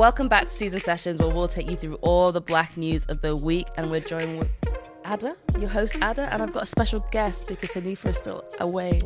[0.00, 3.20] welcome back to Seasoned Sessions, where we'll take you through all the black news of
[3.20, 3.66] the week.
[3.76, 4.48] And we're joined with
[5.06, 8.98] Ada, your host Ada, and I've got a special guest because Hanifah is still away.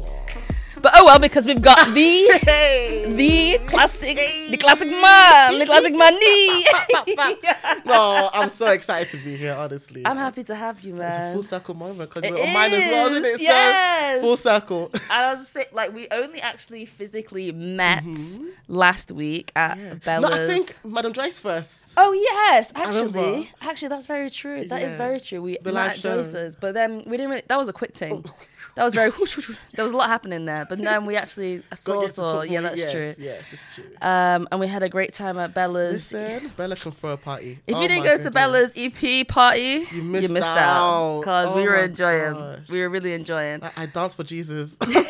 [0.85, 2.29] But oh well, because we've got the
[3.17, 4.19] the classic,
[4.51, 7.80] the classic man, the classic Manny.
[7.87, 9.55] no, I'm so excited to be here.
[9.55, 11.09] Honestly, I'm happy to have you, man.
[11.09, 13.29] It's a full circle moment because we're on mine as well, isn't it?
[13.29, 14.19] is, yes.
[14.19, 14.91] So full circle.
[14.93, 18.48] And I was say, like, we only actually physically met mm-hmm.
[18.69, 20.37] last week at Bella's.
[20.37, 21.95] No, I think Madam Joyce first.
[21.96, 24.66] Oh yes, actually, actually that's very true.
[24.66, 24.98] That is Yeah.
[24.98, 25.41] very true.
[25.41, 26.05] We The met at.
[26.05, 26.16] Oh.
[26.16, 27.30] Joyce's, but then we didn't.
[27.30, 28.23] Really, that was a quick thing.
[28.27, 28.35] Oh.
[28.77, 29.10] That was very.
[29.74, 32.42] there was a lot happening there, but then we actually Got saw saw.
[32.42, 33.15] Yeah, that's yes, true.
[33.19, 33.84] Yes, it's true.
[34.02, 36.12] Um, and we had a great time at Bella's.
[36.12, 37.60] Listen, Bella can throw a party.
[37.68, 38.73] If Oh you didn't my go to Bella's.
[38.77, 41.20] EP party, You missed out.
[41.20, 42.34] because we Oh were my enjoying.
[42.34, 42.68] gosh.
[42.68, 43.62] We were really enjoying.
[43.62, 44.77] I, I danced for Jesus.
[44.84, 45.06] Jesus.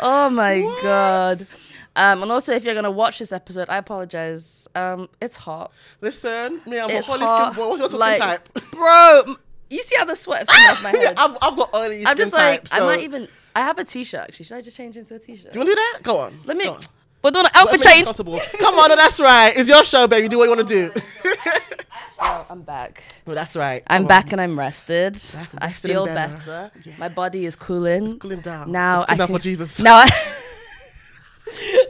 [0.00, 1.46] Oh my god.
[1.94, 4.66] Um, and also, if you're gonna watch this episode, I apologize.
[4.74, 5.72] Um, it's hot.
[6.00, 7.52] Listen, me, I'm It's a holy hot.
[7.52, 7.68] skin.
[7.68, 8.48] What's your skin like, type?
[8.72, 9.22] bro.
[9.26, 9.36] m-
[9.72, 11.14] You see how the sweat's coming off my head?
[11.16, 12.74] I've, I've got oily skin I'm just like, type.
[12.74, 13.28] I so- might even.
[13.54, 14.44] I have a t-shirt actually.
[14.46, 15.52] Should I just change into a t-shirt?
[15.52, 15.98] Do you want to do that?
[16.02, 16.40] Go on.
[16.44, 16.64] Let me.
[16.64, 16.80] Go on.
[17.22, 18.04] We're doing an outfit change.
[18.04, 18.40] comfortable.
[18.58, 19.52] Come on, no, that's right.
[19.56, 20.26] It's your show, baby.
[20.28, 21.00] Do what you want to do.
[22.50, 23.02] I'm back.
[23.26, 23.82] no, that's right.
[23.86, 24.32] I'm Come back on.
[24.32, 25.20] and I'm rested.
[25.32, 26.34] Back, I feel better.
[26.34, 26.70] better.
[26.84, 26.94] Yeah.
[26.98, 28.18] My body is cooling.
[28.18, 28.70] Cooling down.
[28.72, 29.78] Now Let's cool I down can, for Jesus.
[29.80, 30.08] Now I,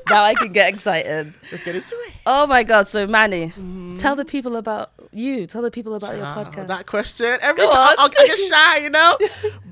[0.09, 1.33] now I can get excited.
[1.51, 2.13] Let's get into it.
[2.27, 2.87] Oh my god!
[2.87, 3.95] So Manny, mm-hmm.
[3.97, 5.47] tell the people about you.
[5.47, 6.69] Tell the people about your podcast.
[6.69, 7.39] That question.
[7.41, 9.19] Every Go time I'll get shy, you know.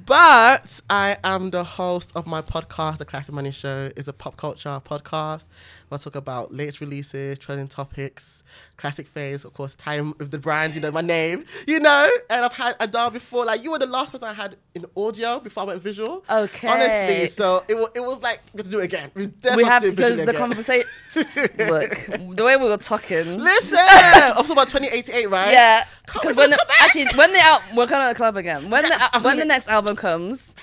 [0.06, 3.90] but I am the host of my podcast, The Classic Manny Show.
[3.96, 5.46] is a pop culture podcast.
[5.92, 8.42] I talk about latest releases, trending topics,
[8.76, 12.08] classic phase, of course, time with the brand, you know, my name, you know.
[12.28, 13.44] And I've had Adele before.
[13.44, 16.24] Like you were the last person I had in audio before I went visual.
[16.30, 16.68] Okay.
[16.68, 19.10] Honestly, so it was, it was like we have to do it again.
[19.14, 19.88] We, definitely we have to
[20.22, 20.88] it the conversation.
[21.14, 23.38] Look, the way we were talking.
[23.38, 25.52] Listen, I'm talking about 2088, right?
[25.52, 28.70] Yeah, because when the, actually when the out we're going to the club again.
[28.70, 30.54] When Yes, the when the next album comes,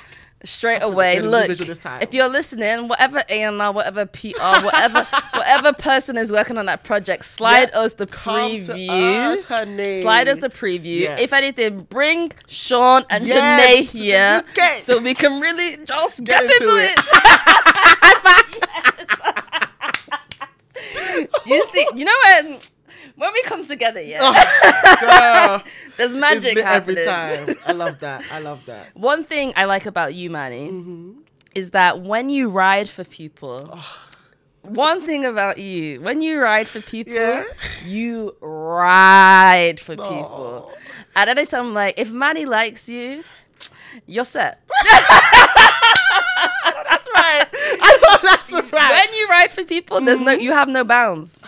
[0.43, 1.19] straight away.
[1.19, 2.01] Look, this time.
[2.01, 4.29] if you're listening, whatever A and R, whatever PR,
[4.63, 5.03] whatever
[5.33, 8.87] whatever person is working on that project, slide Yeah, us the preview.
[8.89, 10.01] us.
[10.01, 11.01] Slide us the preview.
[11.01, 11.19] Yeah.
[11.19, 14.43] If anything, bring Sean and Yes, Janae here
[14.79, 16.99] so we can really just get, Get into, into it.
[21.45, 22.59] you see, you know when
[23.17, 24.21] when we come together, yeah,
[25.01, 25.63] Girl,
[25.97, 27.55] there's magic lit every time.
[27.65, 28.23] I love that.
[28.31, 28.95] I love that.
[28.95, 31.11] One thing I like about you, Manny, Mm-hmm.
[31.55, 33.77] is that when you ride for people.
[34.63, 37.43] One thing about you, when you ride for people, Yeah.
[37.85, 40.69] you ride for people.
[40.69, 40.75] Aw.
[41.15, 43.23] And then I'm like, if Manny likes you,
[44.05, 44.59] you're set.
[46.65, 47.45] That's right.
[47.53, 49.07] I know that's right.
[49.07, 51.41] when you ride for people, there's no you have no bounds.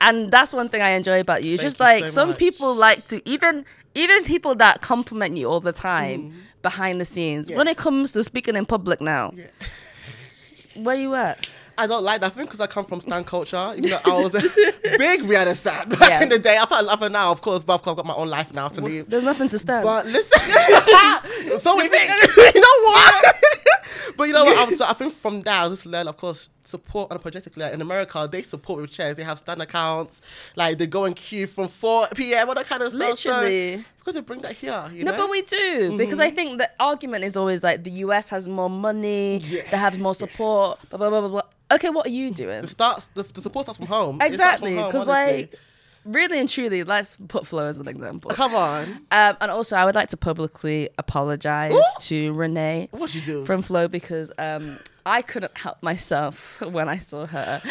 [0.00, 1.56] And that's one thing I enjoy about you.
[1.56, 2.38] Thank just you like so some much.
[2.38, 6.32] people like to even even people that compliment you all the time mm.
[6.62, 7.50] behind the scenes.
[7.50, 7.56] Yeah.
[7.56, 9.46] When it comes to speaking in public now, Yeah.
[10.82, 11.48] where you at?
[11.76, 13.72] I don't like that thing because I come from stan culture.
[13.76, 14.40] Even though I was a
[14.98, 16.22] big Rihanna stan back Yeah.
[16.22, 16.58] in the day.
[16.58, 18.80] I felt love her now, of course, but I've got my own life now to
[18.82, 19.08] live.
[19.08, 19.84] There's nothing to stand.
[19.84, 22.10] But listen, so we think,
[22.54, 23.36] you know what?
[24.16, 24.68] but you know what?
[24.68, 27.58] I'm so, I think from that, I just learned, of course, support unapologetically.
[27.58, 29.16] Like in America, they support with chairs.
[29.16, 30.20] They have stand accounts.
[30.56, 32.48] Like they go in queue from 4 p.m.
[32.48, 33.18] all that kind of stuff.
[33.18, 33.84] So- Literally.
[33.98, 35.18] because they bring that here, you No, know.
[35.18, 38.70] but we do because I think the argument is always like the US has more
[38.70, 39.62] money, Yeah.
[39.70, 41.28] they have more support, blah blah blah blah.
[41.28, 41.42] blah.
[41.72, 42.62] Okay, what are you doing?
[42.62, 44.18] the starts, the, the support starts from home.
[44.20, 45.54] Exactly, because like,
[46.04, 48.30] really and truly, let's put Flo as an example.
[48.30, 51.82] come on, Um, and also, I would like to publicly apologize Ooh.
[52.00, 53.44] to Renee what you do?
[53.44, 57.60] from Flo because um, I couldn't help myself when I saw her.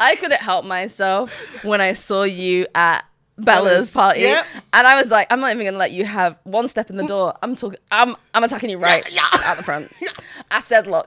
[0.00, 3.04] I couldn't help myself when I saw you at
[3.36, 4.44] Bella's party, yep.
[4.72, 7.06] and I was like, I'm not even gonna let you have one step in the
[7.06, 7.34] door.
[7.42, 7.78] I'm talking.
[7.90, 9.40] I'm I'm attacking you right Yeah, yeah.
[9.44, 9.92] out the front.
[10.50, 11.06] I said, look,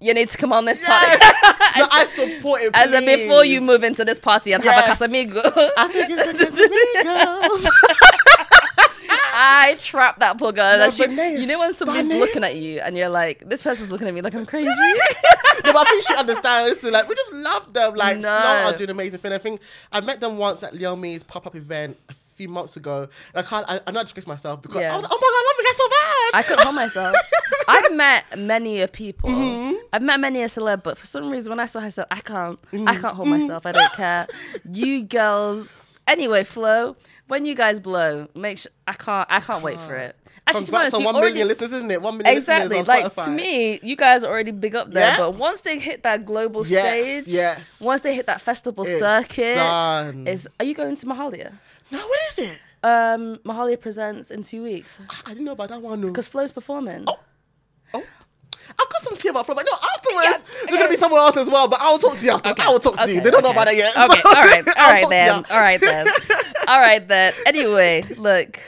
[0.00, 1.18] you need to come on this Yes.
[1.18, 1.80] party.
[1.80, 2.70] no, I support it.
[2.74, 5.42] As in, before you move into this party and have a Casamigo.
[5.76, 7.68] I think it's a girls.
[9.40, 10.78] I trapped that poor girl.
[10.78, 12.20] No, you know when somebody's stunning.
[12.20, 14.66] looking at you and you're like, this person's looking at me like I'm crazy.
[15.64, 16.70] no, but I think she understands.
[16.70, 17.94] Listen, like we just love them.
[17.94, 18.28] Like No.
[18.28, 19.32] Are doing amazing thing.
[19.32, 19.60] I think
[19.92, 23.06] I met them once at Leo Me's pop up event a few months ago.
[23.32, 23.64] I can't.
[23.68, 24.92] I, I'm not disgrace myself because Yeah.
[24.92, 26.38] I was like, oh my god, I love the guy so bad.
[26.38, 27.16] I couldn't hold myself.
[27.68, 29.30] I've met many a people.
[29.30, 29.74] Mm-hmm.
[29.92, 32.06] I've met many a celeb, but for some reason when I saw her, I said,
[32.10, 32.60] I can't.
[32.72, 32.88] Mm-hmm.
[32.88, 33.66] I can't hold myself.
[33.66, 34.26] I don't care.
[34.72, 35.68] You girls.
[36.08, 36.96] Anyway, Flo,
[37.28, 39.26] when you guys blow, make sure I can't.
[39.30, 40.16] I can't wait for it.
[40.46, 42.00] Actually, to be honest, on you one already- million listeners, isn't it?
[42.00, 42.82] One million Exactly.
[42.82, 45.02] Like to me, you guys are already big up there.
[45.12, 45.18] Yeah.
[45.18, 47.80] But once they hit that global Yes, stage, yes.
[47.80, 50.26] once they hit that festival It's circuit, done.
[50.26, 51.52] is are you going to Mahalia?
[51.90, 52.58] No, what is it?
[52.82, 56.00] Um, Mahalia presents in two weeks I didn't know about that one.
[56.00, 57.04] because Flo's performing.
[57.06, 57.18] Oh.
[58.80, 61.48] I've got some tea about Flo, but no, afterwards there's gonna be someone else as
[61.50, 61.68] well.
[61.68, 62.52] But I'll talk to you after.
[62.56, 63.20] I will talk to you.
[63.20, 63.96] They don't know about that yet.
[63.96, 66.06] Okay, so all right, all right then, all right then,
[66.68, 67.32] all right then.
[67.46, 68.60] Anyway, look,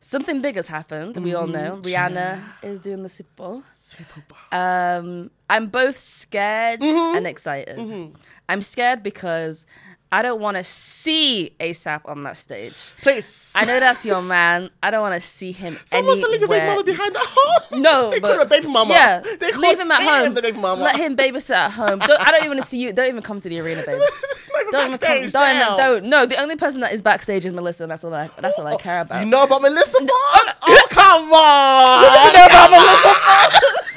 [0.00, 1.16] something big has happened.
[1.24, 1.86] We all know Mm-hmm.
[2.16, 3.62] Rihanna is doing the Super Bowl.
[3.76, 4.60] Super Bowl.
[4.60, 7.16] Um, I'm both scared Mm-hmm.
[7.16, 8.14] and excited.
[8.48, 9.66] I'm scared because
[10.10, 12.74] I don't want to see ASAP on that stage.
[13.02, 13.52] Please.
[13.54, 14.70] I know that's your man.
[14.82, 16.76] I don't want to see him Someone's leave your baby anywhere.
[16.76, 17.54] mama behind at home.
[17.82, 18.94] No, they but call her baby mama.
[18.94, 20.34] Yeah, they leave him at home.
[20.34, 20.82] The baby mama.
[20.82, 21.98] Let him babysit at home.
[21.98, 22.92] Don't, I don't even want to see you.
[22.92, 24.00] Don't even come to the arena, babe.
[24.70, 25.20] Don't even come.
[25.20, 25.76] Don't, damn.
[25.78, 26.04] don't.
[26.04, 28.28] No, the only person that is backstage is Melissa, and that's all I.
[28.38, 29.18] That's all I care about.
[29.18, 29.96] Oh, you know about Melissa?
[30.00, 32.02] Oh, come on.
[32.02, 33.52] Doesn't know about Melissa Forde?
[33.52, 33.87] Who doesn't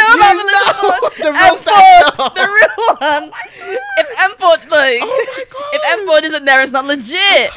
[0.00, 1.12] know about You Melissa know Ford?
[1.18, 3.24] the real M4, the real one.
[3.98, 7.50] If M Ford like, Oh if M Ford isn't there, it's not legit.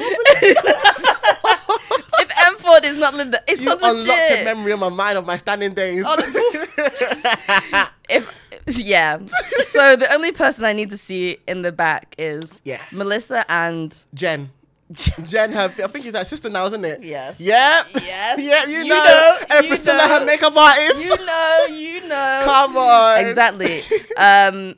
[2.20, 4.46] if M Ford is not legit, it's You not unlocked a legit.
[4.46, 6.04] memory in my mind of my standing days.
[6.06, 6.16] Oh,
[8.10, 8.30] if
[8.68, 9.18] yeah,
[9.64, 12.82] so the only person I need to see in the back is Yeah.
[12.92, 14.52] Melissa and Jen.
[15.26, 17.04] Jen, her, I think she's her sister now, isn't it?
[17.04, 17.40] Yes.
[17.40, 17.88] Yep.
[17.96, 18.40] Yes.
[18.44, 19.04] Yep, you, You know.
[19.04, 20.20] know, And you Priscilla, know.
[20.20, 21.04] her makeup artist.
[21.04, 22.42] you know, you know.
[22.46, 23.20] Come on.
[23.26, 23.82] exactly.
[24.18, 24.76] Um,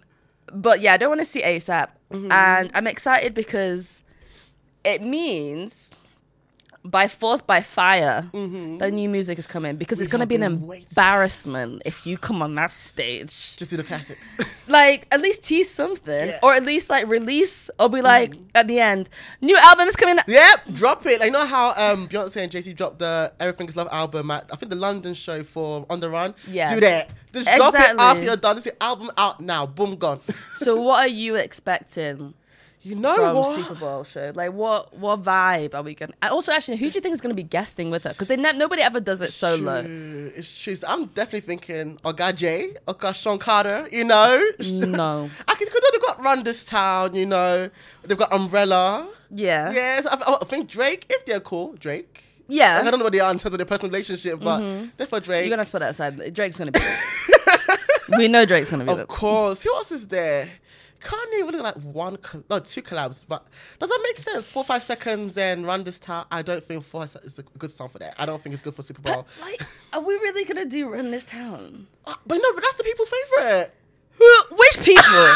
[0.54, 2.32] but yeah, I don't want to see ASAP, Mm-hmm.
[2.32, 4.04] and I'm excited because
[4.84, 5.92] it means
[6.86, 10.42] by force by fire the new music is coming because it's going to Mm-hmm.
[10.42, 10.86] be an waiting.
[10.90, 14.64] embarrassment if you come on that stage Just do the classics.
[14.68, 16.40] like at least tease something Yeah.
[16.44, 19.10] or at least like release or be like at the end
[19.42, 21.20] new album is coming yep, drop it.
[21.20, 24.30] Like, you know how um, Beyonce and Jay Z dropped the Everything Is Love album
[24.32, 26.34] at, I think, the London show for On the Run?
[26.48, 27.10] Yeah, Do that.
[27.34, 28.56] Just drop it after you're done.
[28.56, 29.66] This is album out now.
[29.66, 30.20] Boom, gone.
[30.56, 32.34] so what are you expecting
[32.86, 33.56] you know from what?
[33.56, 34.32] Super Bowl show?
[34.36, 36.14] Like, what what vibe are we gonna?
[36.22, 38.12] Also, actually, who do you think is gonna be guesting with her?
[38.12, 39.82] Because they ne- nobody ever does it solo.
[39.82, 40.76] True, It's true.
[40.76, 44.40] So I'm definitely thinking Oga J, Oga Shawn Carter, you know?
[44.60, 45.32] No.
[45.48, 47.72] I could, because they've got Run This Town, you know?
[48.04, 49.10] They've got Umbrella.
[49.32, 49.72] Yeah.
[49.72, 52.24] Yes, I, I think Drake, if they're cool, Drake.
[52.48, 52.78] Yeah.
[52.78, 54.90] Like, I don't know what they are in terms of their personal relationship, but mm-hmm.
[54.98, 55.46] they're for Drake.
[55.46, 56.34] You're gonna have to put that aside.
[56.36, 56.80] Drake's gonna be.
[58.18, 58.92] we know Drake's gonna be.
[58.92, 59.06] Of there.
[59.08, 59.64] course.
[59.64, 60.50] Who else is there?
[61.06, 62.18] Kanye look like one,
[62.50, 63.46] no, two collabs, but
[63.80, 64.44] does that make sense?
[64.44, 66.25] Four, five seconds and run this town.
[66.31, 68.16] I don't think four is a good song for that.
[68.18, 69.28] I don't think it's good for Super Bowl.
[69.40, 69.62] But, like,
[69.94, 71.86] are we really gonna do Run This Town?
[72.06, 73.72] Uh, but no, but that's the people's favorite.
[74.18, 74.56] Who?
[74.56, 75.36] Which people?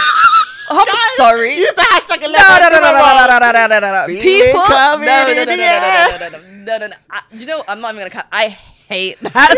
[0.72, 1.56] I'm Guys, sorry.
[1.56, 2.22] Use the hashtag.
[2.22, 4.08] No, no, no, no, no, no, no, no, no, no, no, no.
[4.08, 4.64] Feel it People.
[4.70, 6.96] No, no, no, no, no, no, no, no, no, no, no.
[7.10, 8.28] I, you know, I'm not even gonna cut.
[8.32, 8.58] I
[8.90, 9.58] hate that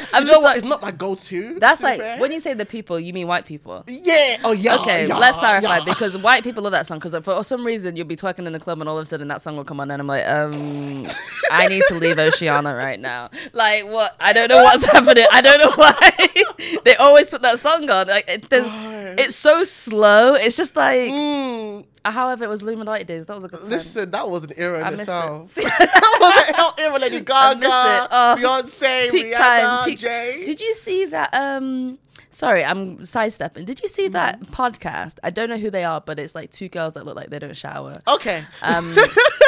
[0.00, 0.06] song.
[0.14, 1.58] I'm you know like, it's not my go-to.
[1.58, 2.18] that's like fair.
[2.18, 3.84] when you say the people, you mean white people.
[3.86, 4.38] Yeah.
[4.44, 4.76] Oh yeah.
[4.76, 5.84] Okay, yeah, let's clarify yeah.
[5.84, 8.60] because white people love that song because for some reason you'll be twerking in the
[8.60, 11.06] club and all of a sudden that song will come on and I'm like, um,
[11.50, 13.30] I need to leave Oceana right now.
[13.52, 14.16] Like what?
[14.18, 15.26] I don't know what's happening.
[15.30, 18.06] I don't know why they always put that song on.
[18.06, 20.34] Like it, it's so slow.
[20.34, 23.26] It's just like, Mm, however, it was Illuminati days.
[23.26, 23.70] That was a good time.
[23.70, 25.06] listen, that was an era in I miss it.
[25.56, 26.98] that was an hell era.
[26.98, 27.70] Lady Gaga, it.
[27.70, 28.36] Oh.
[28.38, 29.84] Beyonce, peak Rihanna, time.
[29.86, 29.98] Peak.
[29.98, 30.42] Jay.
[30.44, 31.32] Did you see that?
[31.32, 31.98] Um,
[32.30, 33.64] sorry, I'm sidestepping.
[33.64, 34.54] Did you see that Mm-hmm.
[34.54, 35.18] podcast?
[35.22, 37.38] I don't know who they are, but it's like two girls that look like they
[37.38, 38.00] don't shower.
[38.08, 38.44] okay.
[38.62, 38.94] Um,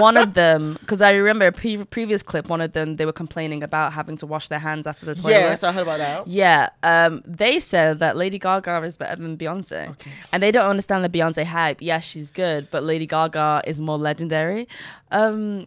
[0.00, 3.12] one of them, because I remember a pre- previous clip, one of them they were
[3.12, 5.32] complaining about having to wash their hands after the toilet.
[5.32, 6.26] yes, I heard about that.
[6.28, 10.10] Yeah, um, they said that Lady Gaga is better than Beyonce, Okay.
[10.32, 11.78] and they don't understand the Beyonce hype.
[11.80, 14.68] Yes, she's good, but Lady Gaga is more legendary.
[15.10, 15.66] Um,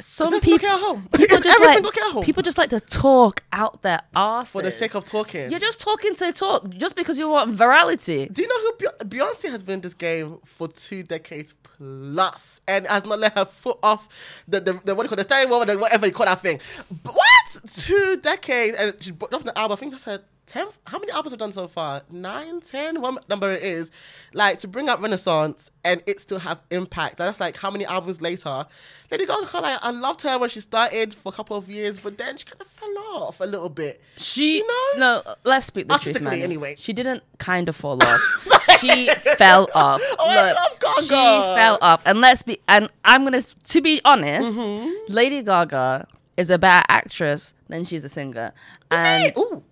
[0.00, 1.08] some Is people, okay at home?
[1.12, 2.22] people Is just everything like okay at home?
[2.24, 5.50] people just like to talk out their arses for the sake of talking.
[5.50, 8.32] You're just talking to talk, just because you want virality.
[8.32, 12.60] Do you know who Be- Beyonce has been in this game for two decades plus
[12.68, 14.08] and has not let her foot off
[14.46, 16.26] the, the, the what do you call it, the steering wheel, the whatever you call
[16.26, 16.60] that thing?
[17.02, 17.70] But what?
[17.72, 19.76] Two decades and she dropped an album.
[19.76, 20.76] I think that's her tenth.
[20.86, 22.02] How many albums have done so far?
[22.10, 23.90] Nine, ten, what number it is?
[24.32, 27.18] Like to bring up Renaissance and it still have impact.
[27.18, 28.66] That's like how many albums later?
[29.10, 32.18] Lady Gaga, like I loved her when she started for a couple of years, but
[32.18, 34.02] then she kind of fell off a little bit.
[34.16, 35.22] She You know?
[35.24, 35.34] no.
[35.44, 36.40] Let's speak the truth, man.
[36.40, 36.74] anyway.
[36.78, 38.48] She didn't kind of fall off.
[38.80, 40.00] she fell off.
[40.18, 41.02] Oh, I love Gaga.
[41.02, 42.60] she fell off, and let's be.
[42.68, 44.58] And I'm gonna to be honest.
[44.58, 45.12] Mm-hmm.
[45.12, 48.52] Lady Gaga is a better actress than she's a singer,
[48.90, 49.62] and ooh.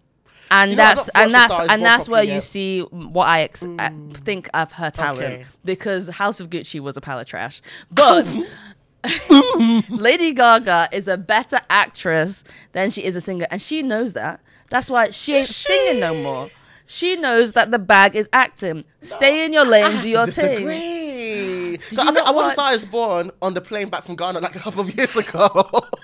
[0.50, 3.65] And You know, that's and that's and that's where properly you see what I ex-
[3.65, 5.47] uh, think of her talent Okay.
[5.65, 7.61] because House of Gucci was a pile of trash,
[7.91, 8.33] but.
[9.88, 14.41] Lady Gaga is a better actress than she is a singer, and she knows that.
[14.69, 16.50] That's why she ain't Is singing no more.
[16.87, 18.85] She knows that the bag is acting.
[19.03, 20.67] Stay in your lane, I do your thing.
[20.67, 24.41] So you I, think I watched Star is Born on the plane back from Ghana
[24.41, 25.49] like a couple of years ago.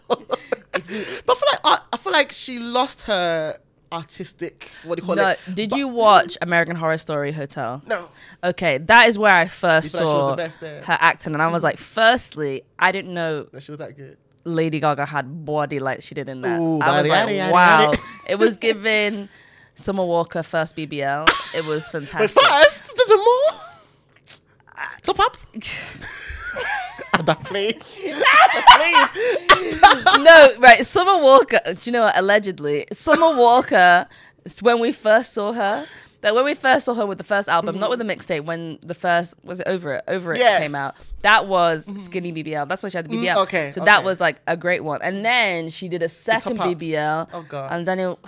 [0.09, 0.39] but
[0.75, 3.59] I feel like I, I feel like she lost her
[3.93, 4.69] artistic.
[4.85, 5.39] What do you call No, it?
[5.55, 7.83] did But- you watch American Horror Story Hotel?
[7.87, 8.09] No.
[8.43, 10.37] Okay, that is where I first You feel like she was saw the
[10.71, 13.97] best her acting, and I was like, firstly, I didn't know No, she was that
[13.97, 14.17] good.
[14.45, 16.59] Lady Gaga had body like she did in that.
[16.59, 17.93] Ooh, I was like, wow.
[18.29, 19.29] it was given
[19.77, 21.29] Summer Walker first BBL.
[21.55, 22.43] It was Wait, fantastic.
[22.43, 23.61] first, there's more.
[25.03, 25.37] Top up.
[27.25, 27.75] that please.
[28.77, 30.19] please.
[30.19, 30.85] no, right.
[30.85, 31.61] Summer Walker.
[31.67, 32.17] Do you know what?
[32.17, 34.07] Allegedly, Summer Walker.
[34.47, 35.87] s- When we first saw her,
[36.23, 37.99] that when we first saw her with the first album, not mm-hmm.
[37.99, 40.61] with the mixtape, when the first was it over it, over it Yes.
[40.61, 40.95] came out.
[41.21, 41.97] That was mm-hmm.
[41.97, 42.67] Skinny BBL.
[42.67, 43.37] That's why she had the mm, BBL.
[43.43, 45.01] okay, so that was like a great one.
[45.03, 46.59] And then she did a second.
[46.59, 47.29] BBL.
[47.33, 47.73] Oh, God.
[47.73, 48.19] And then it.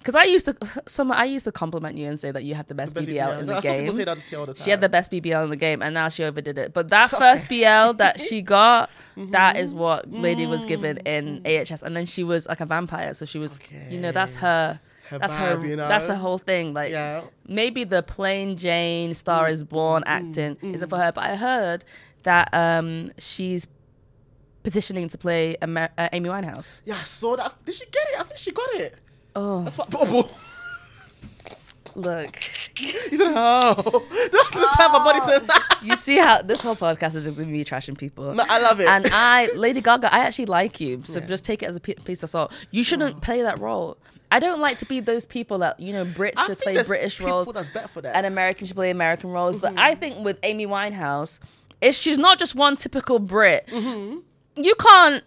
[0.00, 2.66] Because I used to, Summer, I used to compliment you and say that you had
[2.68, 3.92] the best, Best BBL, in the people game.
[3.94, 4.64] say that all the time.
[4.64, 6.72] She had the best BBL in the game, and now she overdid it.
[6.72, 11.82] But that first BL that she got, that is what Lady was given in AHS,
[11.82, 13.12] and then she was like a vampire.
[13.14, 14.80] So she was, you know, that's her.
[15.10, 15.66] Her that's vibe, her.
[15.66, 15.88] you know?
[15.88, 16.72] That's her whole thing.
[16.72, 17.22] Like Yeah.
[17.46, 21.84] maybe the plain Jane Star Mm, is Born acting isn't for her, but I heard
[22.22, 23.66] that um she's
[24.62, 26.80] petitioning to play Amer- uh, Amy Winehouse.
[26.84, 27.64] Yeah, I saw that.
[27.64, 28.20] Did she get it?
[28.20, 28.94] I think she got it.
[29.36, 29.88] Oh, That's what.
[29.94, 30.30] Oh,
[31.94, 32.36] look.
[32.78, 33.74] you said, oh.
[34.32, 35.50] That's the time my body says.
[35.82, 38.34] You see how this whole podcast is with me trashing people.
[38.34, 38.86] no, I love it.
[38.86, 41.00] and I, Lady Gaga, I actually like you.
[41.04, 41.26] So Yeah.
[41.26, 42.52] just take it as a piece of salt.
[42.70, 43.96] You shouldn't play that role.
[44.30, 46.04] I don't like to be those people that you know.
[46.04, 48.14] Brits I should play British roles, that's better for that.
[48.14, 49.58] and Americans should play American roles.
[49.58, 49.78] But Mm-hmm.
[49.78, 51.38] I think with Amy Winehouse,
[51.80, 53.66] it's she's not just one typical Brit.
[53.68, 54.18] Mm-hmm.
[54.62, 55.24] You can't.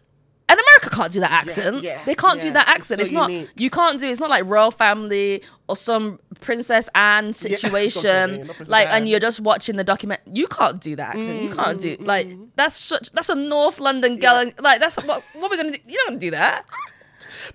[0.54, 1.82] And America can't do that accent.
[1.82, 2.54] yeah, they can't do yeah.
[2.54, 3.00] that It's accent.
[3.00, 3.32] so It's, not.
[3.32, 3.50] unique.
[3.56, 4.08] You can't do.
[4.08, 8.48] It's not like royal family or some Princess Anne situation.
[8.68, 10.22] like, and you're just watching the document.
[10.32, 11.42] You can't do that accent.
[11.42, 12.06] You can't do Mm-hmm.
[12.06, 13.12] like that's such.
[13.14, 14.52] That's a North London girl.
[14.60, 15.24] Like that's what.
[15.34, 15.80] What we're gonna do?
[15.88, 16.66] You're not gonna do that.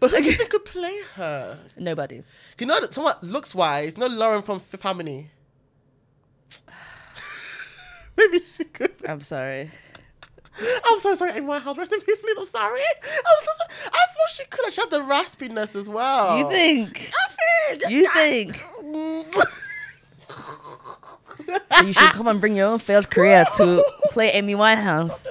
[0.00, 1.56] but who do you think could play her?
[1.76, 2.24] Nobody.
[2.58, 3.92] You know, that someone looks wise.
[3.96, 5.30] You know, Lauren from Fifth Harmony.
[8.16, 8.92] Maybe she could.
[9.08, 9.70] I'm sorry.
[10.84, 11.76] I'm so sorry, in my house.
[11.78, 12.36] Rest in peace, please.
[12.38, 12.80] I'm sorry.
[12.80, 13.70] I'm so sorry.
[13.86, 14.74] I thought she could have.
[14.74, 16.38] She had the raspiness as well.
[16.38, 17.10] You think?
[17.14, 17.90] I think.
[17.90, 18.64] You think?
[21.70, 25.26] So you should come and bring your own failed career to play Amy Winehouse.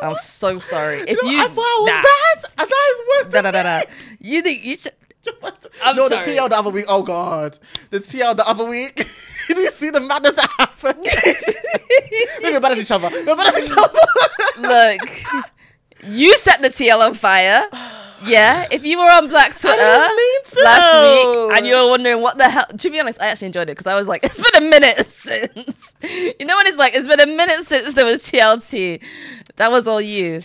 [0.00, 0.98] I'm so sorry.
[1.00, 2.02] If You you, I thought I was Nah.
[2.02, 3.32] bad, and that is worse.
[3.32, 3.90] Da, than da, da, da.
[4.20, 4.92] You think you should?
[5.84, 6.24] I'm no, sorry.
[6.26, 6.84] the TL the other week.
[6.88, 7.58] Oh God,
[7.90, 8.96] the TL the other week.
[9.48, 11.04] Did you see the madness that happened?
[12.42, 13.08] We're bad at each other.
[13.10, 13.98] We're bad at each other.
[14.58, 15.00] Look,
[16.04, 17.66] you set the TL on fire.
[18.24, 20.62] Yeah, if you were on Black Twitter didn't mean to.
[20.62, 23.62] last week and you were wondering what the hell, to be honest, I actually enjoyed
[23.68, 25.96] it because I was like, it's been a minute since.
[26.02, 29.02] You know when it's like, it's been a minute since there was TLT.
[29.56, 30.42] That was all you.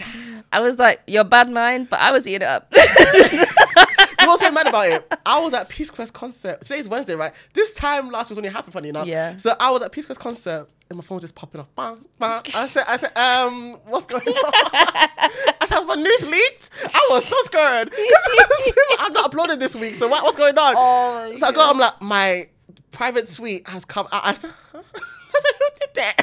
[0.52, 2.68] I was like, your bad mind, but I was eating it up.
[2.76, 5.14] you were so mad about it.
[5.26, 6.62] I was at Peace Quest concert.
[6.62, 7.34] Today's Wednesday, right?
[7.54, 9.06] This time last week was only happened funny enough.
[9.08, 9.38] Yeah.
[9.38, 11.68] So I was at Peace Quest concert and my phone just popping off.
[11.76, 12.42] Bang, bang.
[12.56, 14.52] I said, I said, um, what's going on?
[14.54, 16.70] I said, my news leaked.
[16.94, 17.94] I was so scared.
[19.00, 19.96] I'm not uploaded this week.
[19.96, 20.74] So what, what's going on?
[20.78, 22.48] Oh so I got, I'm like, my
[22.92, 24.26] private suite has come out.
[24.26, 24.82] I said, huh?
[24.94, 26.16] I said, who did that?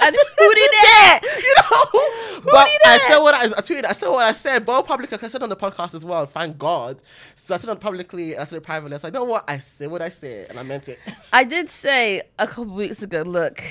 [0.00, 1.20] I said, who did that?
[1.42, 2.50] You know?
[2.52, 3.84] but did I said what I, I tweeted.
[3.86, 4.64] I said what I said.
[4.66, 6.26] Both 'cause I said on the podcast as well.
[6.26, 7.00] Thank God.
[7.44, 8.38] So I said it publicly.
[8.38, 8.94] I said it privately.
[8.94, 9.44] I said, you know what?
[9.46, 10.98] I said what I said, and I meant it.
[11.32, 13.62] I did say a couple weeks ago, look,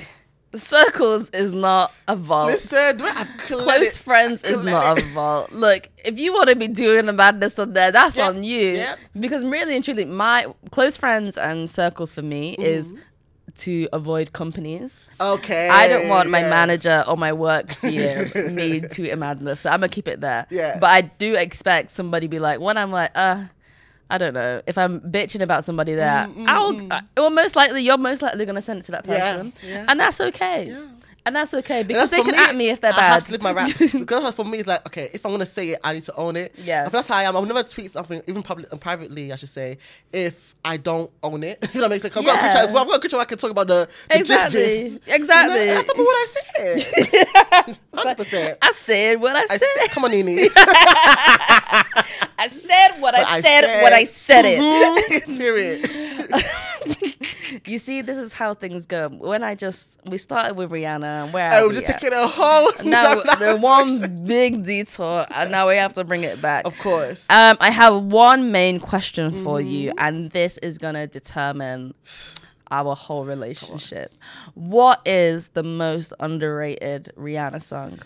[0.53, 2.51] circles is not a vault.
[2.51, 4.03] Listen, do I have Close it?
[4.03, 5.51] friends is not a vault.
[5.51, 8.74] Look, if you want to be doing the madness on there, that's Yep, on you.
[8.75, 9.00] yep.
[9.20, 12.62] Because really and truly, my close friends and circles for me Mm-hmm.
[12.62, 12.94] is
[13.56, 15.01] to avoid companies.
[15.20, 15.70] Okay.
[15.70, 16.50] I don't want my yeah.
[16.50, 18.25] manager or my work seeing
[18.56, 19.62] me tweeting madness.
[19.62, 20.46] So I'm gonna keep it there.
[20.51, 20.77] Yeah.
[20.80, 23.46] But I do expect somebody be like, when I'm like, uh,
[24.13, 27.55] I don't know, if I'm bitching about somebody there, mm, mm, I'll, I, well, most
[27.55, 29.86] likely you're most likely gonna send it to that Mm, Yeah, person, yeah.
[29.89, 30.77] and that's okay.
[31.25, 33.13] And that's okay because that's they can at me if they're I bad.
[33.13, 33.93] have to live my raps.
[33.98, 36.36] because for me, it's like, okay, if I'm gonna say it, I need to own
[36.36, 36.53] it.
[36.58, 36.82] Yeah.
[36.82, 37.36] I feel that's how I am.
[37.38, 39.77] I'll never tweet something, even public and privately, I should say,
[40.12, 41.60] if I don't own it.
[41.74, 42.00] you know what I mean?
[42.01, 42.84] So I've got a picture as well.
[42.84, 44.60] I've got a picture where I can talk about the, the Exactly.
[44.60, 45.15] gist, gist.
[45.15, 45.60] Exactly.
[45.62, 47.77] You know, that's what I said.
[47.93, 48.57] Hundred percent.
[48.62, 49.59] I said what I I said.
[49.79, 50.50] said, come on, Nini.
[52.38, 55.25] I said what I I said, said- when I said it.
[55.25, 55.89] Period.
[57.65, 59.09] You see, this is how things go.
[59.09, 62.00] When I just we started with Rihanna, and where Oh, we just at?
[62.01, 62.71] taking a whole.
[62.83, 66.65] now another the one big detour, and now we have to bring it back.
[66.65, 67.25] Of course.
[67.29, 69.69] Um, I have one main question for Mm-hmm.
[69.69, 71.93] you, and this is gonna determine
[72.72, 74.13] our whole relationship.
[74.53, 78.00] What is the most underrated Rihanna song?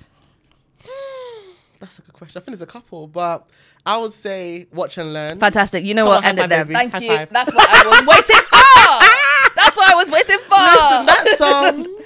[1.79, 2.41] That's a good question.
[2.41, 3.47] I think there's a couple, but
[3.85, 5.39] I would say watch and learn.
[5.39, 5.83] Fantastic.
[5.85, 6.25] You know Come what?
[6.25, 6.65] End it there.
[6.65, 7.09] Thank High you.
[7.09, 7.29] five.
[7.29, 9.53] That's what I was waiting for.
[9.55, 10.55] That's what I was waiting for.
[10.55, 11.96] Listen, that song.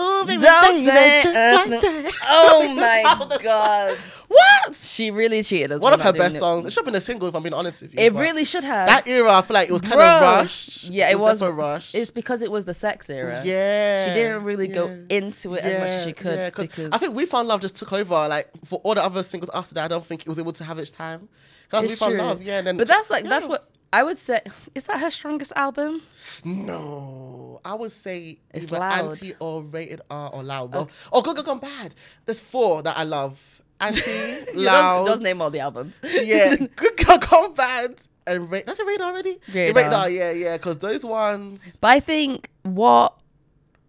[0.00, 2.18] Ooh, baby, Don't baby, say just like that.
[2.24, 3.96] Oh my god.
[4.28, 4.74] What?
[4.76, 5.80] She really cheated us.
[5.80, 6.38] One of her best it.
[6.38, 6.66] songs.
[6.66, 8.00] It should have been a single if I'm being honest with you.
[8.00, 8.86] It really should have.
[8.88, 10.06] That era, I feel like it was kind Bro.
[10.06, 10.84] of rushed.
[10.84, 11.94] Yeah, it was definitely rushed.
[11.94, 13.42] It's because it was the sex era.
[13.44, 14.06] yeah.
[14.08, 16.98] She didn't really go into it as much as she could yeah, 'cause because I
[16.98, 18.28] think We Found Love just took over.
[18.28, 20.64] Like for all the other singles after that, I don't think it was able to
[20.64, 21.28] have its time.
[21.64, 22.16] Because We It's Found.
[22.18, 22.58] Love, yeah.
[22.58, 24.40] And then But that's like that's what I would say.
[24.74, 26.02] Is that her strongest album?
[26.44, 28.92] No, I would say It's loud.
[28.92, 30.72] anti or rated R or loud.
[30.72, 31.94] Well, oh, good, good, gone bad.
[32.26, 33.62] There's four that I love.
[33.80, 34.00] Anti,
[34.54, 35.06] Yeah, loud.
[35.06, 36.00] Those, those name all the albums.
[36.04, 37.96] yeah, good, good, gone bad.
[38.26, 38.66] And rate.
[38.66, 39.38] That's a rated already.
[39.52, 40.10] Rated rated R.
[40.10, 40.56] Yeah, yeah.
[40.56, 41.76] Because those ones.
[41.80, 43.14] But I think what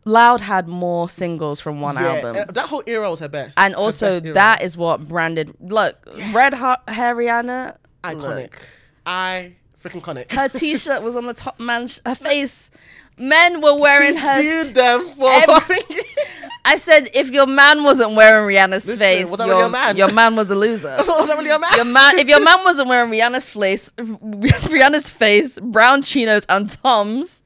[0.06, 2.36] Loud had more singles from one yeah, album.
[2.38, 3.56] uh, that whole era was her best.
[3.60, 5.96] and also best that is what branded look
[6.34, 8.42] red hot hair Rihanna iconic.
[8.42, 8.68] look.
[9.06, 10.32] I freaking iconic.
[10.32, 12.72] her t-shirt was on the top man sh- her face
[13.18, 15.30] men were wearing She her sued them for.
[15.32, 15.78] Every-
[16.66, 19.98] I said if your man wasn't wearing Rihanna's Listen, face your, really man?
[19.98, 21.62] your man was a loser really man.
[21.76, 27.42] your man if your man wasn't wearing Rihanna's face Rihanna's face brown chinos and Toms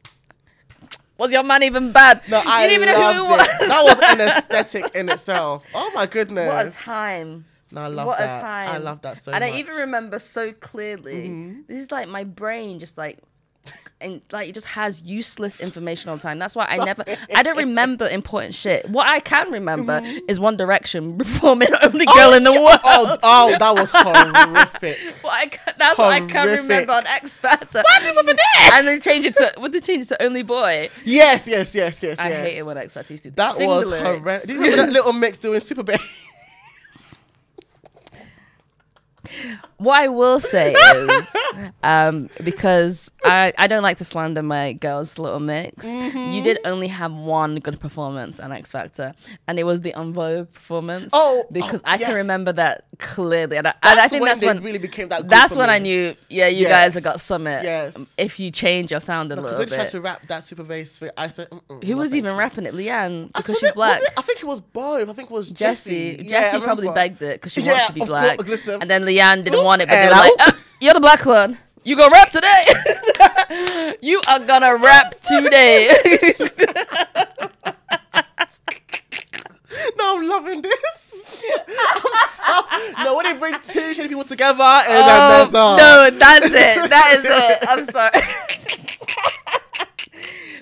[1.18, 3.84] was your man even bad No, I you didn't even know who it was That
[3.86, 5.64] was an aesthetic in itself.
[5.74, 6.48] Oh my goodness.
[6.48, 7.46] what a time
[7.78, 8.40] I love what that.
[8.40, 9.50] a time I love that so and much.
[9.50, 9.56] Mm-hmm.
[9.58, 13.20] I even remember so clearly this is like my brain just like
[14.02, 16.38] and like it just has useless information all the time.
[16.38, 17.04] That's why I never
[17.34, 18.88] I don't remember important shit.
[18.90, 22.80] What I can remember is One Direction performing Only Girl in the World.
[22.84, 25.16] Oh, oh, that was horrific.
[25.22, 26.64] What I can, that's what I can Horrific.
[26.64, 27.84] remember on X Factor.
[27.86, 28.72] Why did you remember that?
[28.76, 30.90] And then change it to what they change it to Only Boy.
[31.06, 32.48] Yes, yes, yes, yes, I yes.
[32.48, 34.44] hate it when X Factor used to That was horrendous.
[34.46, 36.25] Do you remember that little mix doing Super Bass?
[39.78, 41.36] What I will say is,
[41.84, 45.86] um, because I, I don't like to slander my girls' little mix.
[45.86, 46.32] Mm-hmm.
[46.32, 49.14] You did only have one good performance on X Factor,
[49.48, 51.10] and it was the Vogue performance.
[51.14, 52.08] Oh, because oh, I yeah.
[52.08, 55.24] can remember that clearly, and I, and I think when that's when really became that.
[55.24, 56.16] Good that's when I knew.
[56.30, 56.72] Yeah, you Yes.
[56.72, 57.64] guys have got summit.
[57.64, 57.98] Yes.
[58.18, 59.92] If you change your sound a Because little tried bit.
[59.92, 61.02] to rap that Super Bass.
[61.18, 62.38] I said, Who was even you.
[62.38, 62.74] rapping it?
[62.74, 64.02] Leigh-Anne, because she's it- black.
[64.18, 65.10] I think it was both.
[65.10, 66.28] I think it was Jesy, Jesy.
[66.30, 68.38] Yeah, probably begged it because she Yeah, wants to be black.
[68.38, 68.68] course.
[68.68, 70.52] And then Leigh-Anne didn't want it, but they were like, "Uh,
[70.82, 71.58] "You're the black one.
[71.84, 73.96] You gonna rap today?
[74.02, 75.94] you are gonna rap today."
[79.98, 80.74] No, I'm loving this.
[81.68, 86.10] I'm so- no, when they bring two shady people together and Um, there's uh, no,
[86.18, 86.90] that's it.
[86.90, 87.70] That is it.
[87.70, 88.12] I'm sorry.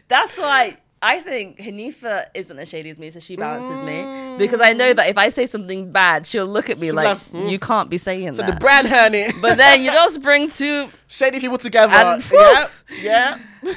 [0.07, 4.37] that's why I think Hanifah isn't as shady as me, so she balances me mm.
[4.37, 7.05] because I know that if I say something bad, she'll look at me She'll like,
[7.05, 7.51] laugh, mm.
[7.51, 9.25] "You can't be saying So that." So the brand honey.
[9.41, 10.87] but then you just bring two.
[11.07, 11.91] shady people together.
[11.93, 12.67] And- yeah,
[13.01, 13.37] yeah.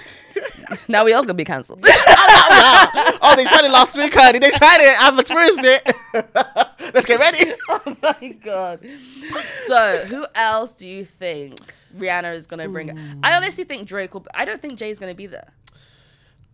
[0.88, 1.84] Now we all gonna be cancelled.
[1.88, 3.18] Ah, ah, ah.
[3.22, 4.38] oh, they tried it last week, honey.
[4.38, 5.02] They tried it.
[5.02, 5.96] I've experienced it.
[6.94, 7.52] Let's get ready.
[7.68, 8.80] oh my god.
[9.64, 11.58] So who else do you think
[11.96, 12.90] Rihanna is gonna bring?
[12.90, 13.24] I hmm.
[13.24, 14.26] honestly think Drake will.
[14.34, 15.48] I don't think Jay's gonna be there.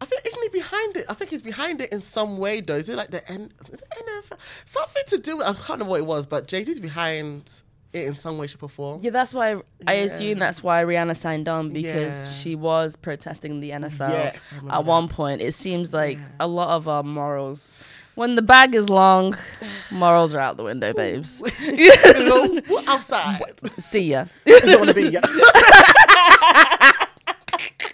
[0.02, 1.06] I think isn't he behind it?
[1.08, 2.74] I think he's behind it in some way though.
[2.76, 4.38] Is it like the N the NFL?
[4.64, 7.50] Something to do with I can't remember what it was, but Jay Z's behind
[7.92, 9.00] it in some way, shape, or form.
[9.02, 9.52] Yeah, that's why
[9.86, 10.00] I Yeah.
[10.04, 12.32] assume that's why Rihanna signed on because Yeah.
[12.32, 14.84] she was protesting the NFL Yes, at that.
[14.84, 15.40] one point.
[15.40, 17.76] It seems like a lot of our morals.
[18.14, 19.36] When the bag is long,
[19.92, 21.40] morals are out the window, babes.
[21.60, 21.92] You
[22.28, 23.40] know, we're outside.
[23.70, 24.24] See ya.
[24.46, 25.08] You don't want to be.
[25.10, 25.20] Yeah.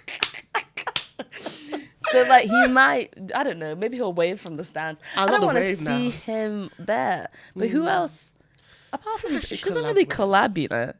[2.11, 4.99] So like he might, I don't know, maybe he'll wave from the stands.
[5.15, 6.11] I I, don't want to see now.
[6.11, 7.29] him there.
[7.55, 7.91] But who mm.
[7.91, 8.33] else?
[8.91, 10.93] Apart from she doesn't really collab you know.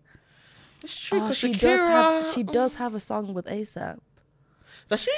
[0.83, 1.19] It's true.
[1.21, 3.99] Oh, she Shakira, does have she um, does have a song with ASAP.
[4.87, 5.11] Does she?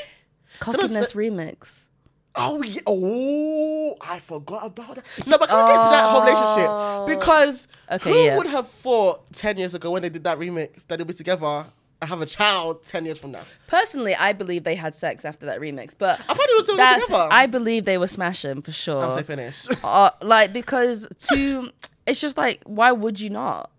[0.60, 1.88] Cockiness remix.
[2.36, 2.80] Oh yeah.
[2.88, 5.28] Oh, I forgot about that.
[5.28, 7.06] No, but can we get to that whole Oh.
[7.06, 7.20] relationship?
[7.20, 8.38] Because Okay, who yeah.
[8.38, 11.66] would have thought ten years ago when they did that remix that they'd be together
[12.02, 13.44] and have a child ten years from now?
[13.68, 16.76] Personally, I believe they had sex after that remix, but I thought they were doing
[16.76, 17.28] it that's together.
[17.32, 18.98] I believe they were smashing for sure.
[19.00, 19.68] Once they finish.
[19.84, 21.70] Uh, like because to
[22.08, 23.70] it's just like why would you not?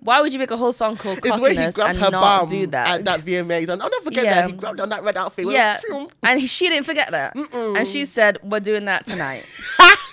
[0.00, 2.48] Why would you make a whole song called It's Cockiness grabbed and her not bum
[2.50, 2.88] do that?
[3.00, 4.34] at that VMAs, and I'll never forget Yeah.
[4.42, 5.46] that he grabbed on that red outfit.
[5.48, 5.80] yeah,
[6.22, 9.48] and he, she didn't forget that, and she said, "We're doing that tonight."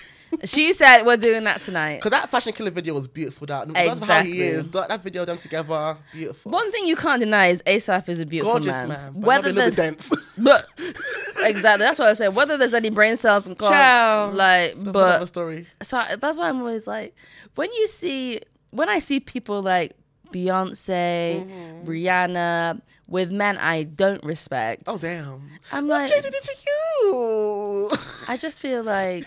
[0.46, 3.46] she said, "We're doing that tonight." Because that fashion killa video was beautiful.
[3.48, 4.40] That that's how he Exactly.
[4.42, 4.72] is.
[4.72, 6.52] That, that video of them together, beautiful.
[6.52, 8.88] One thing you can't deny is ASAP is a beautiful Gorgeous man.
[8.90, 9.14] man.
[9.14, 10.36] but Whether maybe a little there's dense.
[10.44, 10.66] but
[11.46, 12.36] exactly that's what I said.
[12.36, 14.36] Whether there's any brain cells and Child.
[14.36, 15.68] like, That's but story.
[15.82, 17.16] so I- that's why I'm always like,
[17.56, 18.40] when you see,
[18.72, 19.96] when I see people like
[20.32, 21.90] Beyonce, Mm-hmm.
[21.90, 25.50] Rihanna with men I don't respect, Oh damn!
[25.72, 27.90] I'm What like, Jay-Z did to you?
[28.28, 29.26] I just feel like,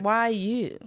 [0.00, 0.78] why you?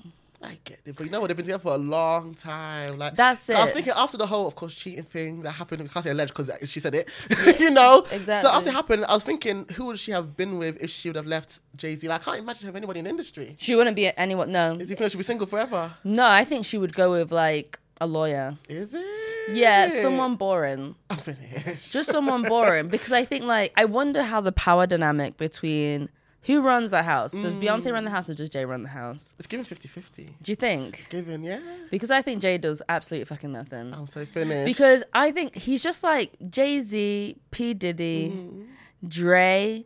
[0.41, 1.27] I get it, but you know what?
[1.27, 2.99] They've been together for a long time.
[2.99, 3.55] Like That's it.
[3.55, 5.81] I was thinking after the whole, of course, cheating thing that happened.
[5.81, 7.09] I can't say alleged because she said it.
[7.59, 8.05] you know.
[8.11, 8.47] exactly.
[8.47, 11.09] So after it happened, I was thinking, who would she have been with if she
[11.09, 12.07] would have left Jay Z?
[12.07, 13.55] Like, I can't imagine her with anybody in the industry.
[13.57, 14.51] She wouldn't be anyone.
[14.51, 15.91] No, Is he think she'll be single forever?
[16.03, 18.55] no, I think she would go with like a lawyer.
[18.69, 19.03] Is it?
[19.51, 20.95] Yeah, someone boring.
[21.09, 21.91] I'm finished.
[21.91, 26.09] just someone boring because I think like I wonder how the power dynamic between
[26.45, 27.31] who runs the house.
[27.31, 27.63] Does mm.
[27.63, 29.33] Beyonce run the house or does Jay run the house?
[29.39, 30.27] It's given 50-50.
[30.41, 30.99] Do you think?
[30.99, 31.59] It's Given, yeah.
[31.89, 33.93] Because I think Jay does absolutely fucking nothing.
[33.93, 34.65] I'm so finished.
[34.65, 38.61] Because I think he's just like Jay Z, P Diddy, mm-hmm.
[39.07, 39.85] Dre,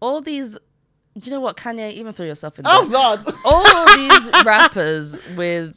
[0.00, 0.58] all these.
[1.18, 1.92] Do you know what Kanye?
[1.92, 2.64] Even throw yourself in.
[2.64, 2.72] there.
[2.74, 2.88] oh.
[2.88, 3.24] God.
[3.44, 5.76] all of these rappers with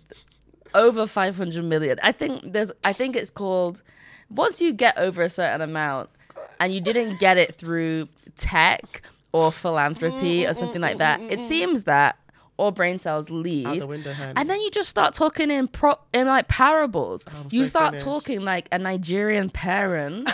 [0.75, 3.81] over 500 million i think there's i think it's called
[4.29, 6.09] once you get over a certain amount
[6.59, 10.97] and you didn't get it through tech or philanthropy or mm, mm, something mm, like
[10.97, 12.17] that it seems that
[12.57, 14.33] all brain cells Out leave the window, honey.
[14.35, 17.69] and then you just start talking in pro in like parables oh, I'm you so
[17.69, 18.05] start finished.
[18.05, 20.29] talking like a nigerian parent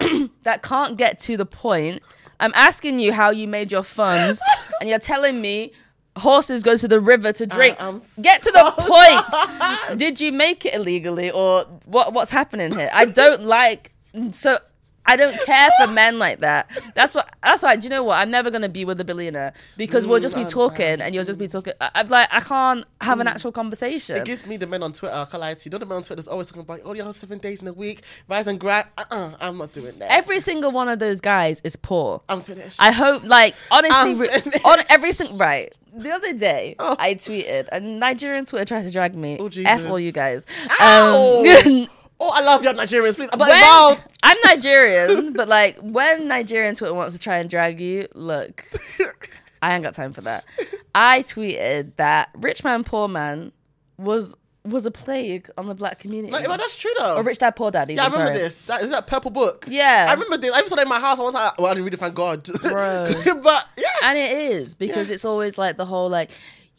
[0.42, 2.02] that can't get to the point.
[2.40, 4.40] I'm asking you how you made your funds,
[4.80, 5.72] and you're telling me
[6.16, 7.76] horses go to the river to drink.
[7.80, 8.74] am Get to the
[9.88, 9.98] point.
[9.98, 12.12] Did you make it illegally, or what?
[12.12, 12.90] What's happening here?
[12.92, 13.92] I don't like
[14.32, 14.58] so.
[15.06, 16.70] I don't care for men like that.
[16.94, 17.28] That's what.
[17.42, 17.74] That's why.
[17.76, 18.20] Do you know what?
[18.20, 21.24] I'm never gonna be with a billionaire because we'll just be Mm, talking, and you'll
[21.24, 21.72] just be talking.
[21.80, 24.16] I, I'm like, I can't have an actual conversation.
[24.18, 25.14] It gives me the men on Twitter.
[25.14, 25.70] I can't lie to you.
[25.70, 27.66] Know the men on Twitter that's always talking about, oh, you have seven days in
[27.66, 28.86] a week, rise and grind.
[28.98, 30.12] Uh-uh, I'm not doing that.
[30.12, 32.20] Every single one of those guys is poor.
[32.28, 32.76] I'm finished.
[32.80, 34.28] I hope, like, honestly, re-
[34.64, 35.74] on every single right.
[35.92, 36.96] The other day, Oh.
[36.98, 39.38] I tweeted, and Nigerian Twitter tried to drag me.
[39.40, 40.46] Oh, F all you guys.
[40.80, 41.44] Ow!
[41.66, 41.88] Um,
[42.20, 43.28] oh, I love your Nigerians, please.
[43.32, 44.04] I'm not when- involved.
[44.22, 48.64] I'm Nigerian, but like when Nigerian Twitter wants to try and drag you, look,
[49.62, 50.44] I ain't got time for that.
[50.94, 53.52] I tweeted that rich man, poor man
[53.98, 56.32] was was a plague on the black community.
[56.32, 57.16] Like, well, that's true though.
[57.16, 57.90] or rich dad, poor dad.
[57.90, 58.38] yeah, I remember sorry.
[58.38, 58.60] this.
[58.62, 59.64] That is that purple book.
[59.68, 60.06] Yeah.
[60.08, 60.52] I remember this.
[60.52, 61.18] I even saw that in my house.
[61.18, 62.42] I was like, well, I didn't read it, thank God.
[62.62, 63.12] Bro.
[63.42, 65.14] but yeah, And it is because Yeah.
[65.14, 66.30] it's always like the whole like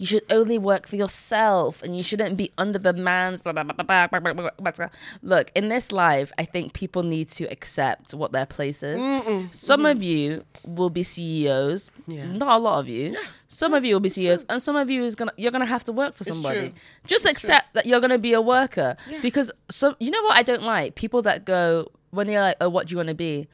[0.01, 3.63] you should only work for yourself and you shouldn't be under the man's blah, blah,
[3.63, 4.89] blah,
[5.21, 8.99] Look, in this life, I think people need to accept what their place is.
[8.99, 9.53] Mm-mm.
[9.53, 9.91] Some Mm-mm.
[9.91, 12.25] of you will be CEOs, yeah.
[12.25, 13.15] not a lot of you.
[13.47, 15.83] Some of you will be CEOs, and some of you is gonna you're gonna have
[15.83, 16.73] to work for somebody.
[17.05, 17.71] Just it's accept true.
[17.73, 19.19] that you're gonna be a worker yeah.
[19.21, 22.69] because so you know what I don't like people that go when you're like, oh,
[22.69, 23.47] what do you want to be?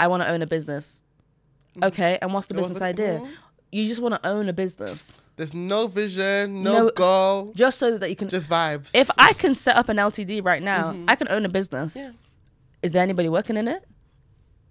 [0.00, 1.02] I want to own a business.
[1.82, 3.22] Okay, and what's the business idea?
[3.70, 7.98] You just want to own a business there's no vision, no, No- goal, just so
[7.98, 8.90] that you can just vibes.
[8.94, 11.04] if i can set up an ltd right now mm-hmm.
[11.08, 11.96] i can own a business.
[11.96, 12.10] Yeah.
[12.82, 13.84] is there anybody working in it?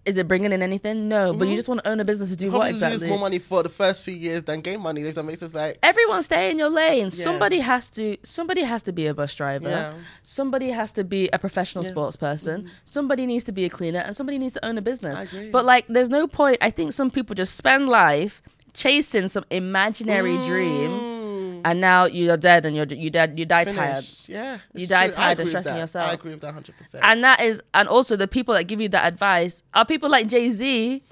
[0.05, 1.07] Is it bringing in anything?
[1.07, 1.55] No but you mm-hmm.
[1.55, 2.99] just want to own a business to do what Probably exactly?
[2.99, 5.01] lose more money for the first few years than gain money.
[5.01, 7.09] If that makes sense, like everyone stay in your lane.
[7.09, 9.69] Somebody has to somebody has to be a bus driver.
[9.69, 9.93] Yeah.
[10.23, 12.63] somebody has to be a professional sports person.
[12.63, 12.73] Mm-hmm.
[12.83, 15.19] Somebody needs to be a cleaner and somebody needs to own a business.
[15.19, 15.49] I agree.
[15.51, 16.57] but like there's no point.
[16.59, 18.41] I think some people just spend life
[18.73, 21.61] chasing some imaginary dream mm.
[21.65, 25.15] and now you're dead and you're you dead you die tired Yeah, You die true.
[25.15, 25.79] Tired and stressing that.
[25.79, 26.09] yourself.
[26.09, 27.03] I agree with that hundred percent.
[27.05, 30.27] and that is and also the people that give you that advice are people like
[30.27, 31.03] jay-z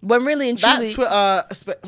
[0.00, 1.84] when really and That truly Twitter, uh, spe-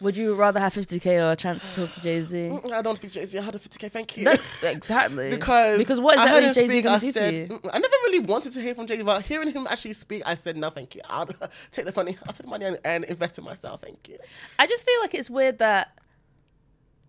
[0.00, 2.84] would you rather have 50k or a chance to talk to jay-z I don't want
[2.84, 3.38] to speak to Jay-Z.
[3.38, 3.90] I had a 50k.
[3.90, 4.24] Thank you.
[4.24, 7.12] that's exactly because because what I heard exactly him is jay-z speak, gonna I do
[7.12, 9.66] said, for you "Mm, I never really wanted to hear from Jay-Z, but hearing him
[9.68, 11.00] actually speak, I said no, thank you.
[11.08, 11.26] I'll
[11.70, 12.16] take the money.
[12.26, 13.80] I'll take the money and, and invest in myself.
[13.82, 14.18] Thank you.
[14.58, 15.98] I just feel like it's weird that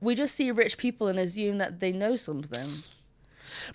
[0.01, 2.69] we just see rich people and assume that they know something.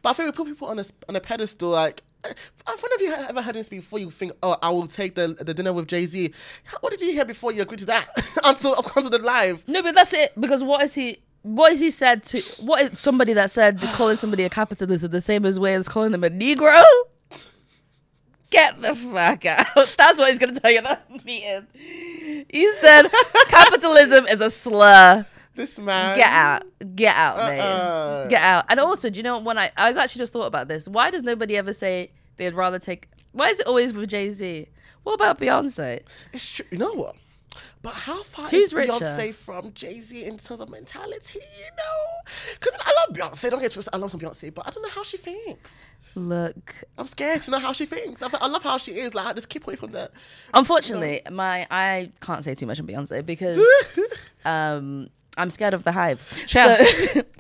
[0.03, 1.71] But I think we put people on a on a pedestal.
[1.71, 2.03] Like,
[2.67, 3.99] have one of you ever heard speak before?
[3.99, 6.33] You think, oh, I will take the the dinner with Jay Z.
[6.81, 8.09] What did you hear before you agreed to that?
[8.45, 9.65] until until the live.
[9.67, 10.39] No, but that's it.
[10.41, 11.19] Because what is he?
[11.43, 12.41] What is he said to?
[12.63, 15.89] What is somebody that said calling somebody a capitalist is the same as way as
[15.89, 16.83] calling them a Negro?
[18.51, 19.67] Get the fuck out.
[19.99, 21.67] That's what he's gonna tell you at that meeting.
[22.49, 23.07] He said
[23.49, 26.17] capitalism is a slur This man.
[26.17, 26.63] Get out.
[26.97, 28.21] Get out, Uh-uh.
[28.25, 28.31] mate.
[28.31, 28.65] Get out.
[28.69, 30.89] And also, do you know when I I was actually just thought about this.
[30.89, 34.69] Why does nobody ever say they'd rather take why is it always with Jay Z?
[35.03, 36.01] What about Beyonce?
[36.33, 36.67] It's true.
[36.71, 37.17] You know what?
[37.83, 38.93] But how far Who's is richer?
[38.93, 41.41] Beyonce from Jay Z in terms of mentality?
[41.41, 43.51] You know, because I love Beyonce.
[43.51, 43.95] Don't get twisted.
[43.95, 45.85] I love some Beyonce, but I don't know how she thinks.
[46.17, 48.23] Look, I'm scared to know how she thinks.
[48.23, 49.15] I, I love how she is.
[49.15, 50.13] Like, I just keep away from that.
[50.55, 53.61] unfortunately, my I can't say too much on Beyonce because
[54.45, 56.21] um I'm scared of the hive.
[56.47, 56.77] So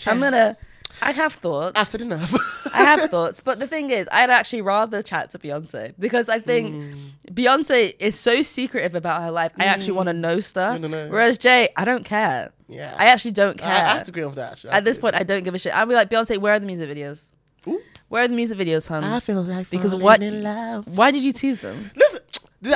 [0.06, 0.56] I'm gonna
[1.02, 1.72] I have thoughts.
[1.78, 2.32] I said enough.
[2.72, 6.38] I have thoughts, but the thing is, I'd actually rather chat to Beyonce because I
[6.38, 6.96] think Mm.
[7.32, 9.52] Beyonce is so secretive about her life.
[9.58, 10.76] I actually want to know stuff.
[10.80, 11.10] You wanna know.
[11.12, 12.52] Whereas Jay, I don't care.
[12.68, 12.94] Yeah.
[12.98, 13.68] I actually don't care.
[13.68, 14.52] I have to agree with that.
[14.52, 14.70] Actually.
[14.70, 15.74] At this point, I don't give a shit.
[15.74, 17.28] I'd be like, Beyonce, where are the music videos?
[17.66, 17.80] Ooh.
[18.08, 19.02] Where are the music videos, hun?
[19.04, 20.86] I feel like Because what- in love.
[20.86, 21.90] Why did you tease them?
[21.96, 22.20] Listen,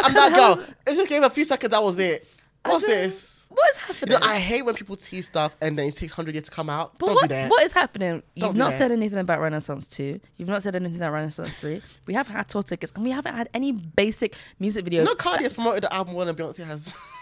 [0.04, 0.64] I'm that girl.
[0.86, 1.70] It just gave a few seconds.
[1.70, 2.26] That was it.
[2.64, 3.37] What's this?
[3.48, 4.12] What is You happening?
[4.20, 6.68] know, I hate when people tease stuff and then it takes hundred years to come
[6.68, 6.98] out.
[6.98, 7.50] but Don't what, do that.
[7.50, 8.22] what is happening?
[8.36, 8.78] Don't You've do not that.
[8.78, 10.20] said anything about Renaissance 2.
[10.36, 11.80] You've not said anything about Renaissance 3.
[12.06, 14.92] We haven't had tour tickets and we haven't had any basic music videos.
[14.98, 16.94] You know, Cardi has promoted the album more than Beyonce has.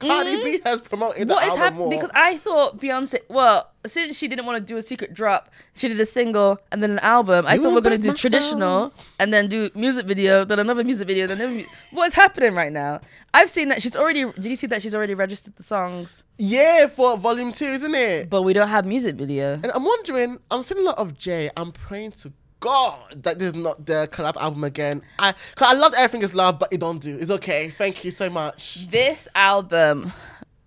[0.00, 1.34] Cardi B has promoted the Mm-hmm.
[1.34, 1.78] What is album happening?
[1.80, 1.90] more.
[1.90, 3.18] Because I thought Beyonce.
[3.28, 6.82] Well, since she didn't want to do a secret drop, she did a single and
[6.82, 7.46] then an album.
[7.46, 10.58] I You thought we are gonna do my traditional and then do music video, then
[10.58, 13.00] another music video, then another mu- what's happening right now?
[13.32, 14.24] I've seen that she's already.
[14.24, 18.28] Did you see that she's already registered the songs, yeah, for volume two, isn't it?
[18.28, 19.54] but we don't have music video.
[19.54, 21.48] And I'm wondering, I'm seeing a lot of Jay.
[21.56, 25.02] I'm praying to God that this is not the collab album again.
[25.18, 27.16] I, cause I love everything is love, but it don't do.
[27.16, 27.70] It's okay.
[27.70, 28.86] Thank you so much.
[28.90, 30.12] This album,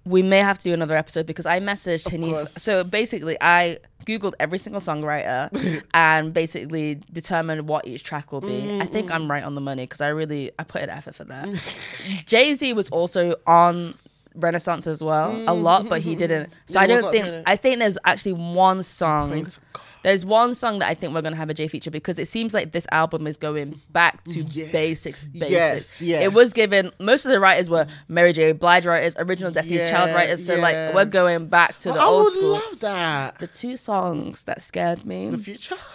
[0.05, 2.59] we may have to do another episode because I messaged Hanif.
[2.59, 8.79] So basically, I googled every single songwriter and basically determined what each track will be.
[8.81, 9.15] I think mm.
[9.15, 11.47] I'm right on the money because I really I put an effort for that.
[12.25, 13.95] Jay Z was also on
[14.35, 16.51] Renaissance as well a lot, but he didn't.
[16.67, 17.43] So Yeah, I don't think.
[17.47, 19.29] I think there's actually one song.
[19.29, 19.81] Praying to God.
[20.03, 22.53] There's one song that I think we're gonna have a J feature because it seems
[22.53, 24.69] like this album is going back to Yeah.
[24.69, 25.23] basics.
[25.23, 25.51] Basics.
[25.51, 26.23] Yes, yes.
[26.23, 26.91] It was given.
[26.99, 28.51] Most of the writers were Mary J.
[28.51, 30.45] Blige writers, original Destiny's Child Yeah, writers.
[30.45, 30.61] So yeah.
[30.61, 32.49] like we're going back to the I old would school.
[32.51, 33.39] love that.
[33.39, 35.29] the two songs that scared me.
[35.29, 35.77] The future.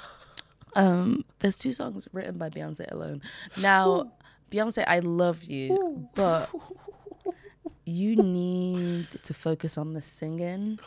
[0.74, 3.20] Um, there's two songs written by Beyonce alone.
[3.60, 4.12] Now,
[4.50, 6.50] Beyonce, I love you, but
[7.88, 10.78] you need to focus on the singing.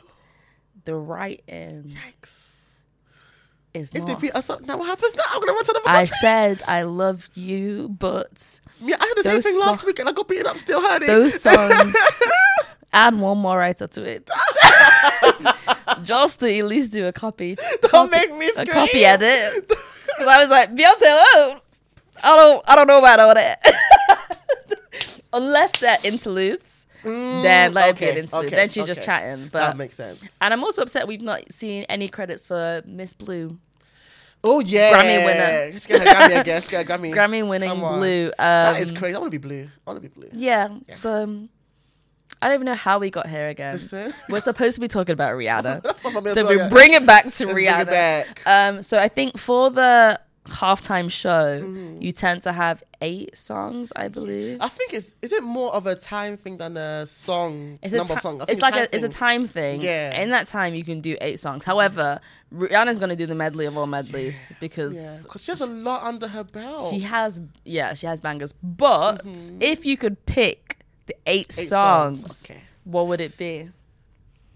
[0.86, 2.78] The writing Yikes.
[3.74, 4.22] is If they not.
[4.22, 5.24] beat us up now, what happens now?
[5.32, 9.24] I'm gonna run to another I said I love you, but yeah, I had the
[9.24, 11.08] same thing last week and I got beaten up still hurting.
[11.08, 11.96] those songs
[12.94, 14.30] add one more writer to it.
[16.04, 17.58] Just to at least do a copy.
[17.92, 19.72] Don't make me a copy edit.
[20.18, 21.60] Because I was like, Beyonce, oh,
[22.24, 23.66] I don't, I don't know about all that.
[25.34, 28.46] Unless they're interludes, then let it be Mm, okay, an interlude.
[28.48, 29.06] okay, then she's just okay.
[29.06, 29.48] chatting.
[29.50, 30.22] that makes sense.
[30.42, 33.58] and I'm also upset we've not seen any credits for Miss Blue,
[34.44, 35.72] Oh yeah, Grammy winner.
[35.74, 36.62] Just get a Grammy again.
[36.62, 37.14] Just get a Grammy.
[37.14, 38.28] Grammy winning Blue.
[38.28, 39.16] Um, that is crazy.
[39.16, 39.68] I want to be blue.
[39.86, 40.30] I want to be blue.
[40.34, 40.70] Yeah.
[40.90, 41.50] So um,
[42.42, 43.80] I don't even know how we got here again.
[44.30, 45.84] We're supposed to be talking about Rihanna.
[45.84, 46.70] That's what I'm so we yeah.
[46.70, 47.86] bring it back to Let's Rihanna.
[47.86, 48.42] back.
[48.48, 52.02] Um, so I think for the halftime show, Mm-hmm.
[52.02, 54.58] you tend to have eight songs, I believe.
[54.60, 57.98] I think it's is it more of a time thing than a song It's a
[57.98, 58.42] number ti- of songs.
[58.42, 59.82] I it's like a it's a time thing.
[59.82, 60.20] Yeah.
[60.22, 61.64] In that time, you can do eight songs.
[61.66, 62.20] However,
[62.54, 66.28] Rihanna's gonna do the medley of all medleys because Yeah, she has a lot under
[66.28, 66.90] her belt.
[66.92, 68.54] she has yeah she has bangers.
[68.64, 69.24] But
[69.60, 71.62] if you could pick the eight, Mm-hmm.
[71.62, 72.62] Eight songs, Okay.
[72.84, 73.70] what would it be?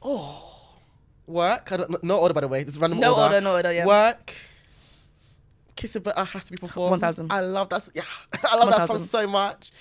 [0.01, 0.71] Oh,
[1.27, 1.71] work.
[1.71, 2.63] I don't, no- order by the way.
[2.63, 3.21] This is random No order.
[3.35, 3.85] order, no order, yeah.
[3.85, 4.33] Work.
[5.75, 6.91] Kiss it better has to be performed.
[7.01, 7.31] 1000.
[7.31, 7.89] I love that.
[7.93, 8.03] Yeah,
[8.49, 9.07] I love that song 1000.
[9.07, 9.71] so much.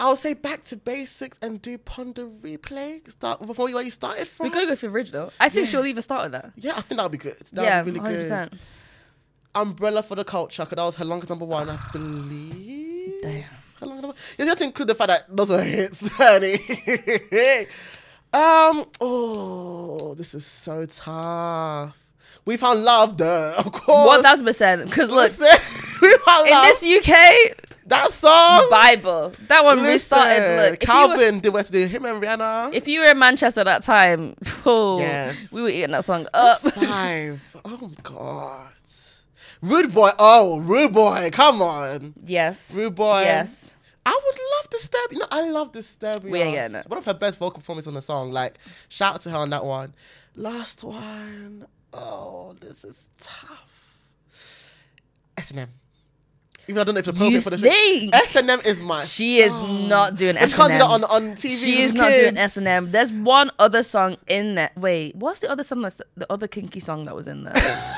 [0.00, 3.08] I'll say back to basics and do pon de replay.
[3.10, 4.44] Start before you where you started from.
[4.46, 5.32] We could go for original.
[5.40, 5.70] I think Yeah.
[5.70, 6.52] she'll even start with that.
[6.56, 7.38] Yeah, I think that would be good.
[7.52, 8.50] That yeah, would be really 100%.
[8.50, 8.58] good.
[9.56, 13.22] Umbrella for the culture, because that was her longest number one, I believe.
[13.22, 13.42] Damn.
[13.80, 14.06] Her longest number.
[14.08, 14.16] one.
[14.38, 16.54] You have to include the fact that those are hits, honey.
[18.32, 18.84] um.
[19.00, 21.96] Oh, this is so tough.
[22.46, 23.54] We found love, though.
[23.56, 24.06] Of course.
[24.06, 24.84] One thousand percent.
[24.84, 25.32] Because look,
[26.02, 26.64] we found in love.
[26.66, 28.68] this UK that song.
[28.70, 30.70] Bible, that one Listen, restarted.
[30.72, 31.86] Look, were, Calvin did what to do.
[31.86, 32.72] Him and Rihanna.
[32.74, 34.34] if you were in Manchester at that time,
[34.66, 35.52] oh, Yes.
[35.52, 36.60] we were eating that song up.
[36.72, 37.40] Five.
[37.64, 38.68] Oh my god.
[39.62, 40.10] Rude boy.
[40.18, 41.30] Oh, rude boy.
[41.32, 42.12] Come on.
[42.24, 43.22] yes, Rude boy.
[43.22, 43.70] yes.
[44.06, 45.12] I would love Disturbia.
[45.12, 46.30] You know, I love Disturbia.
[46.30, 46.86] We ain't getting it.
[46.88, 48.32] One of her best vocal performances on the song.
[48.32, 48.58] Like,
[48.90, 49.94] shout out to her on that one.
[50.36, 51.66] Last one.
[51.94, 53.70] Oh, this is tough.
[55.36, 55.68] S&M.
[56.66, 58.14] Even though I don't know if it's appropriate You for the think?
[58.14, 59.04] S and M is my.
[59.04, 61.04] She is not doing But S You can't and do that M.
[61.04, 61.62] on on TV.
[61.62, 62.38] She is with not doing kids.
[62.38, 62.90] S and M.
[62.90, 64.70] There's one other song in there.
[64.76, 65.82] Wait, what's the other song?
[65.82, 67.54] That's the other kinky song that was in there.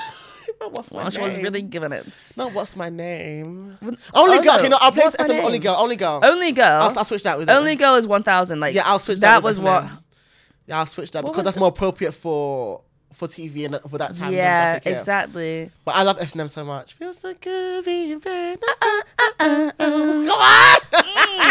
[0.70, 1.28] What's my well, she name?
[1.28, 2.06] was really giving it.
[2.36, 3.76] No, what's my name?
[3.82, 4.54] Only oh, girl.
[4.54, 4.58] no.
[4.58, 5.60] Okay, no, I'll play What's S&M Only name?
[5.60, 5.74] girl.
[5.78, 6.20] Only girl.
[6.24, 6.82] Only girl.
[6.82, 8.58] I'll, I'll switch that with Only girl is one thousand.
[8.60, 9.42] Like Yeah, I'll switch That that.
[9.42, 9.84] was with what.
[9.84, 9.98] S&M.
[10.66, 12.80] Yeah, I'll switch that because was that's more appropriate for
[13.12, 14.32] for TV and for that time.
[14.32, 15.70] Yeah, exactly.
[15.84, 16.94] But I love S and M so much.
[16.94, 18.58] Feels so good being bad.
[18.62, 20.80] Uh, uh, uh, uh, Come on.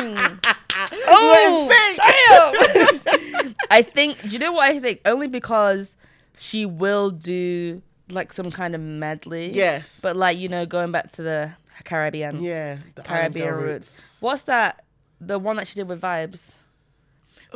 [0.06, 0.56] Mm.
[1.08, 3.56] Oh, Wait, damn!
[3.72, 4.22] I think.
[4.22, 5.00] Do you know what I think?
[5.06, 5.96] Only because
[6.38, 9.52] she will do like some kind of medley.
[9.54, 10.00] Yes.
[10.02, 11.54] But like you know, going back to the
[11.86, 12.44] Caribbean.
[12.44, 14.18] yeah, the Caribbean Girl roots.
[14.20, 14.84] What's that?
[15.22, 16.56] The one that she did with Vibes.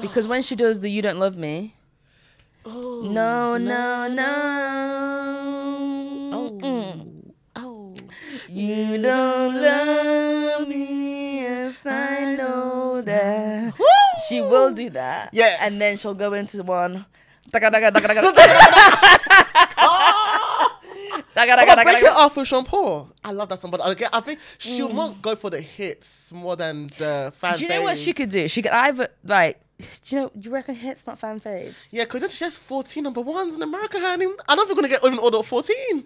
[0.01, 1.75] Because when she does the "You Don't Love Me,"
[2.65, 4.29] Oh, no, no, no,
[6.31, 6.51] Oh.
[6.61, 7.31] Mm.
[7.55, 7.95] Oh.
[8.47, 13.77] you don't love me, yes I know that.
[13.79, 13.85] Woo!
[14.27, 15.29] She will do that.
[15.33, 15.57] Yes.
[15.61, 17.05] and then she'll go into one.
[17.51, 17.91] Daga, daga,
[21.83, 23.09] break it off with Sean Paul.
[23.23, 24.93] I love that song, but I think she Mm.
[24.93, 28.29] won't go for the hits more than the fan Do you know what she could
[28.29, 28.47] do?
[28.47, 29.59] She could either like.
[29.79, 30.31] Do you know?
[30.37, 31.75] Do you reckon hits not fan faves?
[31.91, 34.27] Yeah, because she has 14 number ones in America, honey.
[34.47, 36.03] I don't think we're going to get even order 14.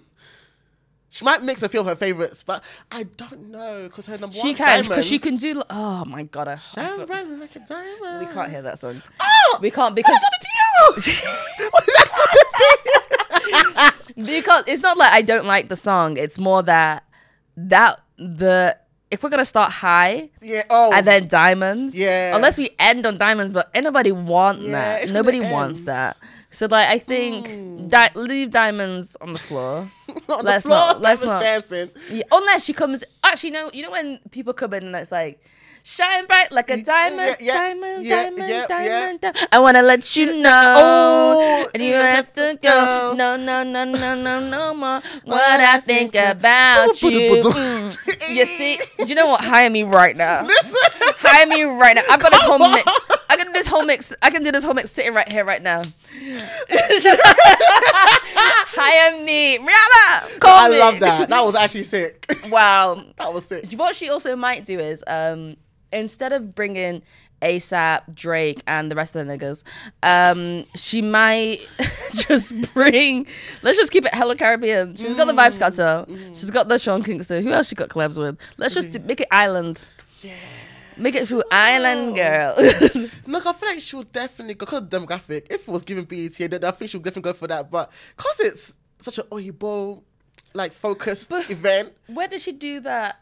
[1.09, 4.33] She might mix a few of her favorites, but I don't know because her number
[4.36, 5.62] She one She can because she can do.
[5.69, 6.47] Oh my god!
[6.47, 8.27] I, Shine bright like a diamond.
[8.27, 8.99] we can't hear that song.
[9.19, 10.17] Oh, We can't because
[10.95, 16.17] That's the That's what the because it's not like I don't like the song.
[16.17, 17.03] It's more that
[17.57, 18.75] that the
[19.13, 20.63] if we're gonna start high Yeah.
[20.69, 20.91] Oh.
[20.91, 22.36] and then diamonds, Yeah.
[22.36, 24.71] Unless we end on diamonds, but anybody want Yeah,
[25.06, 25.10] that?
[25.12, 26.17] Nobody wants that.
[26.49, 27.88] So like I think hmm.
[27.88, 29.86] di- leave diamonds on the floor.
[30.30, 31.41] on let's the floor, not- let's not.
[31.41, 31.89] Dancing.
[32.12, 33.04] Yeah, unless she comes.
[33.23, 33.69] Actually, no.
[33.73, 35.39] You know when people come in and it's like,
[35.84, 39.48] shine bright like a diamond, yeah, yeah, diamond, yeah, diamond, diamond, diamond.
[39.52, 43.13] I wanna let you know, Oh, and you have to go.
[43.15, 45.02] No, no, no, no, no, no more.
[45.26, 47.41] What I think about you.
[47.43, 48.34] Mm.
[48.34, 49.43] You see, do you know what?
[49.43, 50.43] Hire me right now.
[50.46, 50.74] Listen.
[51.19, 52.04] Hire me right now.
[52.10, 52.84] I've got this whole mix.
[53.30, 54.13] I can do this whole mix.
[54.22, 55.82] I can do this whole mix sitting right here, right now.
[58.76, 60.39] Hire me, Rihanna.
[60.39, 60.76] Call me.
[60.76, 60.80] I me.
[60.80, 61.30] love that.
[61.30, 62.26] That was actually sick.
[62.50, 63.04] Wow.
[63.17, 63.72] that was sick.
[63.74, 65.58] What she also might do is, um,
[65.93, 67.01] instead of bringing
[67.41, 69.63] ASAP, Drake, and the rest of the niggas,
[70.01, 71.60] um, she might
[72.13, 73.27] just bring.
[73.62, 74.95] Let's just keep it Hello Caribbean.
[74.95, 76.08] She's got the Vybz Kartel.
[76.36, 77.43] She's got the Sean Kingston.
[77.43, 78.38] Who else she got collabs with?
[78.58, 79.84] Let's just do, make it Island.
[80.21, 80.34] Yeah.
[80.95, 82.53] Make it through Island Girl.
[83.25, 85.47] Look, I feel like she would definitely go because demographic.
[85.49, 87.69] If it was given BET, then I think she would definitely go for that.
[87.71, 90.01] But because it's such an Oyibo,
[90.53, 93.19] like focused But- event, Where did she do that?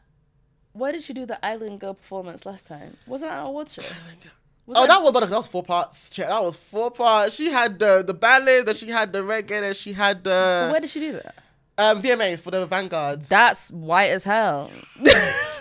[0.73, 2.97] Where did she do the Island Girl performance last time?
[3.05, 3.81] Wasn't that an award show?
[3.83, 4.31] Oh
[4.67, 6.09] was oh, that was but that was four parts.
[6.09, 7.35] That was four parts.
[7.35, 10.79] She had the the ballet, then she had the reggae, then she had the Where
[10.79, 11.35] did she do that?
[11.81, 13.27] Um, VMAs for the Vanguards.
[13.29, 14.69] That's white as hell.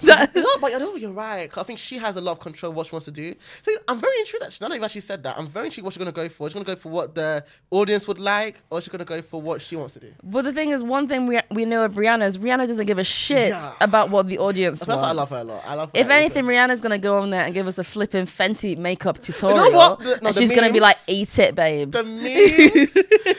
[0.03, 1.51] That- no, but I know you're right.
[1.53, 3.35] 'cause I think she has a lot of control of what she wants to do.
[3.61, 4.43] So I'm very intrigued.
[4.43, 6.49] Actually, now that you've actually said that, I'm very intrigued what she's gonna go for.
[6.49, 9.61] She's gonna go for what the audience would like, or she's gonna go for what
[9.61, 10.11] she wants to do.
[10.25, 12.97] But the thing is, one thing we we know of Rihanna is Rihanna doesn't give
[12.97, 13.75] a shit Yeah.
[13.83, 15.03] about what the audience That's wants.
[15.03, 15.63] why I love her a lot.
[15.67, 15.91] I love.
[15.95, 19.19] Her If anything, Rihanna's gonna go on there and give us a flipping Fenty makeup
[19.19, 19.71] tutorial.
[19.71, 19.99] what?
[19.99, 22.05] The- no, and the she's gonna be memes- like, "Eat it, babes." the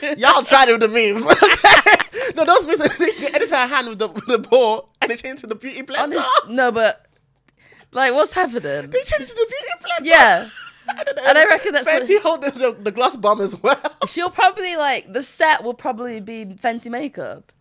[0.06, 1.26] memes, y'all tried it with the memes.
[2.36, 2.98] No, those memes.
[2.98, 5.84] They, edit her hand with the with the ball, and they changed to the beauty
[5.84, 6.04] blender.
[6.04, 7.06] Honest, no, but
[7.92, 8.90] like, what's happening?
[8.90, 10.06] They changed to the beauty blender.
[10.06, 10.50] Yeah,
[10.90, 13.62] and, then, And I reckon that's what- Fenty hold the, the, the gloss bomb as
[13.62, 13.80] well.
[14.08, 17.52] she'll probably like the set will probably be Fenty makeup.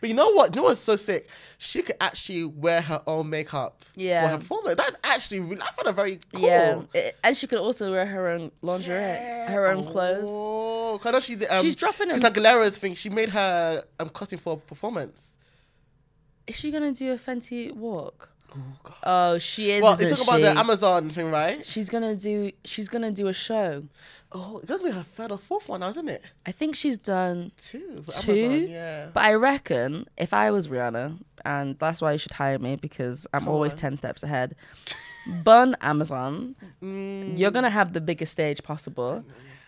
[0.00, 0.54] But you know what?
[0.54, 1.28] You know what's so sick?
[1.58, 4.22] She could actually wear her own makeup Yeah.
[4.24, 4.76] for her performance.
[4.76, 6.40] That's actually really, I found it very cool.
[6.42, 8.96] Yeah, It- and she could also wear her own lingerie,
[9.48, 10.24] her own clothes.
[10.28, 12.32] Oh, I know she's um, She's dropping Chris them.
[12.32, 12.94] Aguilera's thing.
[12.94, 15.32] She made her um costume for a performance.
[16.46, 18.28] Is she gonna do a Fenty walk?
[18.52, 18.94] Oh god.
[19.04, 19.82] Oh, she is.
[19.82, 21.64] Well, isn't they talk about the Amazon thing, right?
[21.64, 22.50] She's gonna do.
[22.64, 23.84] She's gonna do a show.
[24.32, 26.22] Oh, it's gonna be her third or fourth one now, isn't it?
[26.46, 27.96] I think she's done Two.
[28.06, 28.32] for two.
[28.32, 29.06] Amazon, yeah.
[29.12, 33.26] But I reckon if I was Rihanna, and that's why you should hire me because
[33.32, 33.78] I'm Come always on.
[33.78, 34.54] ten steps ahead.
[35.44, 36.56] Bun Amazon.
[36.82, 39.24] Mm, You're gonna have the biggest stage possible.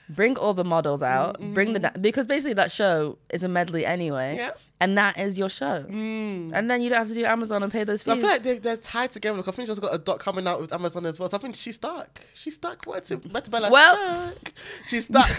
[0.08, 3.86] Bring all the models out, bring the da- because basically that show is a medley
[3.86, 4.50] anyway, Yeah.
[4.80, 6.50] and that is your show, Mm.
[6.54, 8.14] and then you don't have to do Amazon and pay those fees.
[8.14, 9.38] I feel like they, they're tied together.
[9.38, 11.29] Look, I think she's got a dot coming out with Amazon as well.
[11.31, 12.20] So I think she's stuck.
[12.35, 12.85] She's stuck.
[12.85, 13.33] What's it?
[13.33, 14.52] Better Bella Well- stuck.
[14.88, 15.29] She's stuck.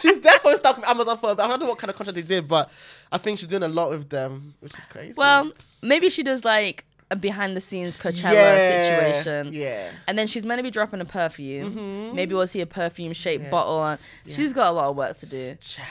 [0.00, 1.30] she's definitely stuck with Amazon for.
[1.30, 2.70] I don't know what kind of contract they did, but
[3.12, 5.14] I think she's doing a lot with them, which is crazy.
[5.16, 5.50] well,
[5.82, 9.52] maybe she does like a behind the scenes Coachella Yeah, situation.
[9.52, 9.90] Yeah.
[10.06, 11.74] And then she's meant to be dropping a perfume.
[11.74, 12.16] Mm-hmm.
[12.16, 13.74] Maybe we'll see a perfume shaped bottle.
[13.78, 13.98] On.
[14.26, 15.56] She's got a lot of work to do.
[15.60, 15.86] Child,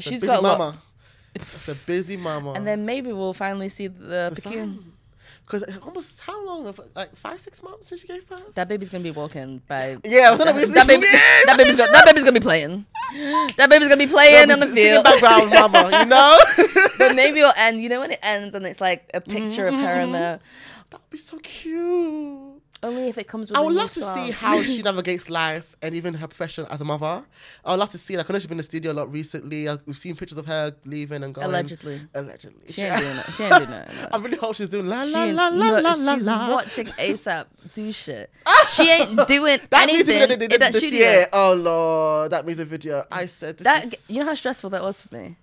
[0.00, 0.78] She's got lot- mama.
[1.34, 2.52] It's a busy mama.
[2.52, 4.94] And then maybe we'll finally see the, perfume.
[5.46, 6.72] Because almost how long?
[6.94, 8.54] Like five, six months since she gave birth.
[8.54, 9.96] That baby's gonna be walking by.
[10.04, 12.44] Yeah, I was gonna be- that, baby, Yeah, that baby's gonna that baby's gonna be
[12.44, 12.86] playing.
[13.56, 15.04] That baby's gonna be playing on the field.
[15.04, 15.90] background, mama.
[16.00, 16.38] You know.
[16.98, 17.80] but maybe it'll end.
[17.82, 20.00] You know when it ends and it's like a picture of her Mm-hmm.
[20.00, 20.40] and the.
[20.90, 22.49] That would be so cute.
[22.82, 23.58] Only if it comes with.
[23.58, 24.16] I would love to song.
[24.16, 27.22] see how she navigates life and even her profession as a mother.
[27.64, 28.16] I would love to see.
[28.16, 29.68] Like I know she's been in the studio a lot recently.
[29.68, 31.46] Uh, We've seen pictures of her leaving and going.
[31.46, 32.00] Allegedly.
[32.14, 32.72] Allegedly.
[32.72, 33.24] She ain't doing it.
[33.32, 33.88] She ain't doing it.
[34.10, 36.14] I really hope she's doing la la la la no, la la.
[36.14, 36.50] she's la.
[36.54, 38.30] watching ASAP do shit.
[38.70, 40.98] She ain't doing That anything music video in that this studio.
[41.00, 41.28] year.
[41.34, 43.04] Oh lord, that music video.
[43.12, 45.36] I said this That is- you know how stressful that was for me.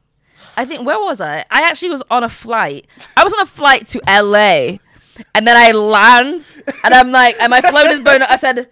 [0.56, 1.46] I think where was I?
[1.52, 2.88] I actually was on a flight.
[3.16, 4.78] I was on a flight to LA,
[5.36, 6.48] and then I land,
[6.84, 8.28] and I'm like, and my phone is burning.
[8.30, 8.68] I said,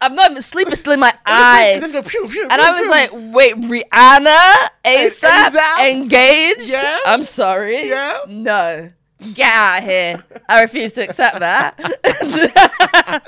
[0.00, 2.60] I'm not even sleep is still in my eye, Just go pew, pew, and pew,
[2.60, 5.90] I was like, wait, Rihanna, ASAP, ASAP?
[5.92, 6.70] engaged?
[6.70, 6.98] Yeah?
[7.06, 7.88] I'm sorry.
[7.88, 8.18] Yeah?
[8.28, 8.90] No.
[9.34, 10.24] Get out of here.
[10.48, 11.78] I refuse to accept that.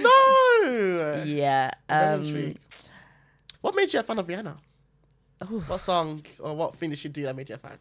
[0.02, 1.22] no.
[1.24, 1.70] yeah.
[1.88, 2.54] Um.
[3.62, 4.56] What made you a fan of Rihanna?
[5.50, 7.78] ooh, What song or what thing did she do that made you a fan?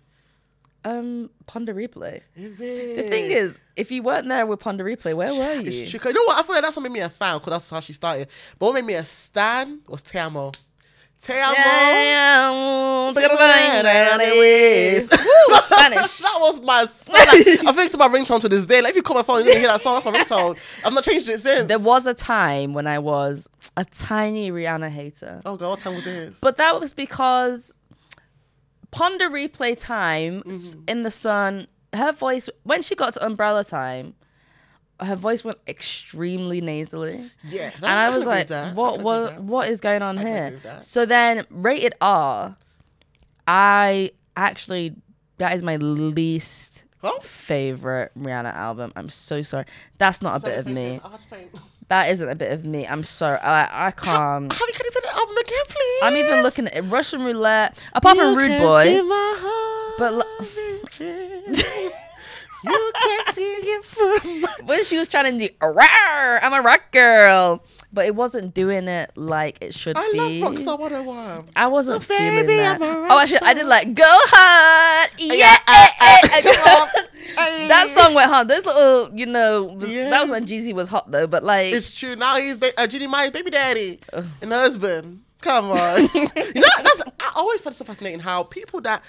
[0.89, 2.21] Um, Pon de Replay.
[2.35, 2.95] Is it?
[2.97, 5.67] The thing is, if you weren't there with Pon de Replay, where were you?
[5.83, 5.99] It's true.
[6.05, 6.39] You know what?
[6.39, 8.27] I feel like that's what made me a fan because that's how she started.
[8.57, 10.51] But what made me a stan was Te Amo.
[11.21, 13.11] Te Amo.
[15.11, 16.17] Woo, Spanish.
[16.19, 16.81] that was my.
[16.81, 18.81] Like, I think it's my ringtone to this day.
[18.81, 20.01] Like if you call my phone, you're gonna hear that song.
[20.01, 20.57] That's my ringtone.
[20.85, 21.67] I've not changed it since.
[21.67, 25.95] There was a time when I was a tiny Rihanna hater, Oh god, what time
[25.95, 26.37] was this?
[26.39, 27.73] but that was because
[28.91, 30.81] Pon de Replay time Mm-hmm.
[30.87, 31.67] in the sun.
[31.93, 34.13] Her voice when she got to Umbrella time,
[34.99, 37.29] her voice went extremely nasally.
[37.43, 38.49] yeah, and I was like.
[38.75, 39.01] "What?
[39.01, 39.39] What?
[39.41, 40.83] What is going on can here?" agree with that.
[40.83, 42.55] So then, rated R.
[43.47, 44.95] I actually
[45.37, 48.91] that is my least Oh, favorite Rihanna album.
[48.95, 49.65] I'm so sorry.
[49.97, 50.99] That's not a bit of me.
[51.91, 52.87] I'll just play- That isn't a bit of me.
[52.87, 53.37] I'm sorry.
[53.39, 54.43] I I can't.
[54.43, 55.99] You can you play the album again, please?
[56.03, 56.83] I'm even looking at.
[56.89, 57.77] Russian roulette.
[57.93, 59.01] Apart from Rude Boy,
[59.97, 60.25] but but l-
[62.64, 66.91] you can see it from when she was trying to do, "Rawr, I'm a rock
[66.91, 70.41] girl, but it wasn't doing it like it should I be.
[70.41, 71.49] love Rockstar 101.
[71.55, 72.80] I wasn't Oh, feeling baby, that.
[72.82, 77.01] Oh, actually, I did like "Go Hard." Yeah, Yeah, eh, uh, eh, eh,
[77.38, 77.68] Hey.
[77.68, 78.47] that song went hard.
[78.47, 80.10] Those little, you know, was- Yeah.
[80.10, 81.28] that was when Jeezy was hot though.
[81.28, 82.16] But like, It's true.
[82.16, 83.99] Now he's ba- uh, Jeannie Mai's baby daddy
[84.41, 85.22] and husband.
[85.41, 86.01] Come on.
[86.14, 89.03] you know, that's, I always find it so fascinating how people that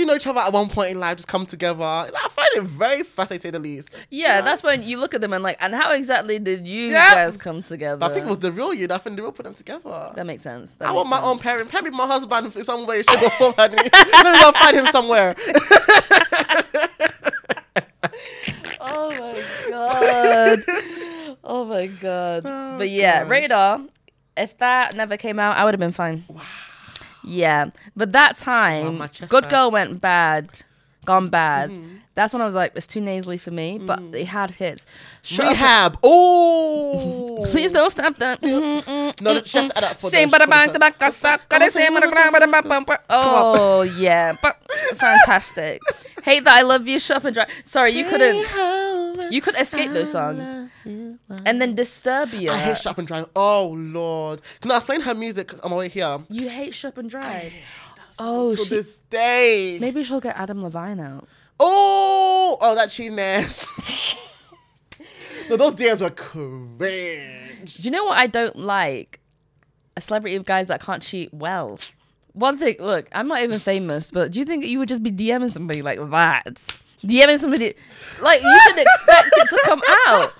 [0.00, 1.82] didn't know each other at one point in life just come together.
[1.84, 3.90] I find it very fascinating, to say the least.
[4.10, 4.44] yeah, You know?
[4.46, 7.14] that's when you look at them and like, and how exactly did you Yeah.
[7.14, 7.98] guys come together?
[7.98, 8.86] But I think it was the real you.
[8.90, 10.12] I think the real put them together.
[10.14, 10.74] that makes sense.
[10.74, 11.42] That I want makes my own sense.
[11.42, 11.70] parent.
[11.70, 13.54] Parent my husband in some way, shape, or form.
[13.56, 13.76] honey.
[13.76, 15.36] Let me go find him somewhere.
[18.82, 20.58] Oh my god.
[21.44, 22.42] oh my god.
[22.46, 23.30] Oh, but yeah, gosh.
[23.30, 23.80] rated R.
[24.36, 26.24] If that never came out, I would have been fine.
[26.28, 26.40] Wow.
[27.30, 29.46] Yeah, but that time, Good hurts.
[29.50, 30.48] Girl went bad,
[31.04, 31.70] gone bad.
[31.70, 31.96] Mm-hmm.
[32.16, 34.14] That's when I was like, it's too nasally for me, but Mm.
[34.14, 34.84] it had hits.
[35.22, 35.98] Shut Up- Rehab.
[36.02, 37.46] Oh.
[37.50, 38.42] Please don't stop that.
[38.42, 41.88] No, just add that for Sing the- bada for bang the- tabaka suck, gotta say
[41.88, 42.98] bang bada bang bang bang.
[43.08, 44.56] Oh yeah, but
[44.96, 45.80] fantastic.
[46.24, 46.98] Hate that I love you.
[46.98, 47.48] Shut up and drive.
[47.64, 48.44] Sorry, you couldn't.
[49.30, 50.44] You could escape those songs.
[50.84, 52.50] And then Disturbia.
[52.50, 53.26] I hate Shop and Drive.
[53.34, 54.42] Oh Lord!
[54.60, 56.18] Can I was playing her music on my way here?
[56.28, 57.52] You hate Shop and Drive.
[58.18, 59.78] Oh, to she, this day.
[59.80, 61.26] maybe she'll get Adam Levine out.
[61.58, 63.66] Oh, oh, that cheatiness.
[65.50, 67.76] no, those DMs were cringe.
[67.76, 69.20] Do you know what I don't like?
[69.96, 71.78] A celebrity of guys that can't cheat well.
[72.32, 75.10] One thing, look, I'm not even famous, but do you think you would just be
[75.10, 76.79] DMing somebody like that?
[77.04, 77.74] DMing somebody,
[78.20, 80.32] like, you should expect it to come out.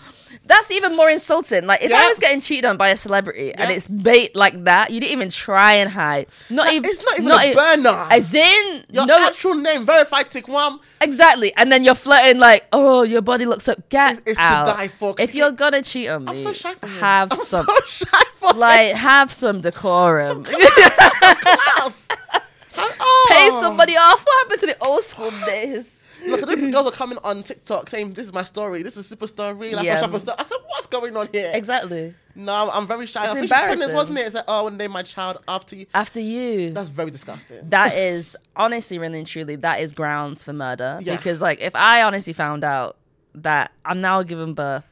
[0.46, 1.64] That's even more insulting.
[1.66, 1.98] Like if Yeah.
[2.02, 5.12] I was getting cheated on by a celebrity and it's bait like that, you didn't
[5.12, 6.26] even try and hide.
[6.48, 6.90] Not even.
[6.90, 8.08] It's not even a e- burner.
[8.10, 10.80] As in, Your no, actual name, verified tick one.
[11.00, 11.54] exactly.
[11.56, 13.76] And then you're flirting like, oh, your body looks so.
[13.90, 14.66] Get It's- it's to out.
[14.76, 15.14] die for.
[15.20, 16.98] If you're gonna cheat on me, I'm so shy for him.
[16.98, 17.66] have I'm some.
[17.66, 20.42] so shy for like have some decorum.
[20.44, 22.08] class.
[22.76, 23.28] oh.
[23.30, 24.24] Pay somebody off.
[24.26, 26.02] What happened to the old school days?
[26.26, 28.82] Look, the girls are coming on TikTok saying, "This is my story.
[28.82, 29.94] This is super story." Like, Yeah.
[30.04, 32.14] I said, "What's going on here?" Exactly.
[32.34, 33.22] No, I'm, I'm very shy.
[33.22, 33.94] It's I think she's pregnant, embarrassing.
[33.96, 34.26] wasn't it?
[34.26, 35.86] It's like, oh, I want to name my child after you.
[35.92, 36.70] After you.
[36.70, 37.68] That's very disgusting.
[37.70, 41.00] that is honestly, really and truly, that is grounds for murder.
[41.02, 41.16] Yeah.
[41.16, 42.96] Because like, if I honestly found out
[43.34, 44.84] that I'm now giving birth,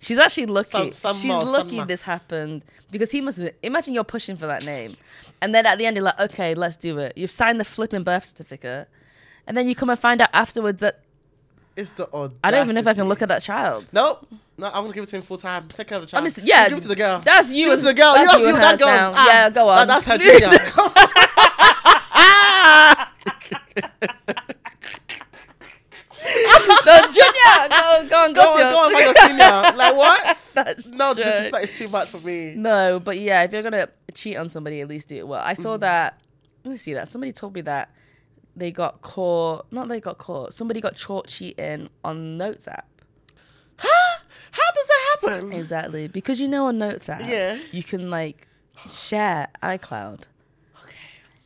[0.00, 0.70] she's actually lucky.
[0.70, 3.38] Some- some she's more, lucky this happened because he must.
[3.38, 4.96] Have, imagine you're pushing for that name,
[5.42, 7.12] and then at the end you're like, okay, let's do it.
[7.16, 8.88] You've signed the flipping birth certificate,
[9.46, 11.00] and then you come and find out afterwards that
[11.76, 12.32] It's the odd.
[12.42, 13.86] I don't even know if I can look at that child.
[13.92, 14.26] Nope.
[14.58, 15.68] No, I'm gonna give it to him full time.
[15.68, 16.22] Take care of the child.
[16.22, 17.20] Honestly, yeah, give it to the girl.
[17.20, 17.66] That's you.
[17.66, 18.14] Give it to the girl.
[18.14, 18.88] That's you you you that girl.
[18.88, 19.10] now.
[19.14, 19.86] Ah, yeah, go on.
[19.86, 20.58] that- that's her junior.
[26.86, 29.76] no, Junior, go, go on, go, go to on, go on, by your senior.
[29.76, 30.38] Like what?
[30.54, 31.24] That's No, true.
[31.24, 32.54] disrespect is too much for me.
[32.56, 35.40] No, but yeah, if you're gonna cheat on somebody, at least do it well.
[35.44, 36.20] I saw that.
[36.64, 37.08] Let me see that.
[37.08, 37.90] Somebody told me that
[38.56, 39.66] they got caught.
[39.70, 40.54] Not they got caught.
[40.54, 42.88] Somebody got caught cheating on Notes app.
[43.78, 44.18] Huh?
[44.50, 45.52] How does that happen?
[45.52, 47.58] Exactly because you know on Notes app, Yeah.
[47.72, 48.48] you can like
[48.90, 50.22] share iCloud.
[50.82, 50.94] Okay.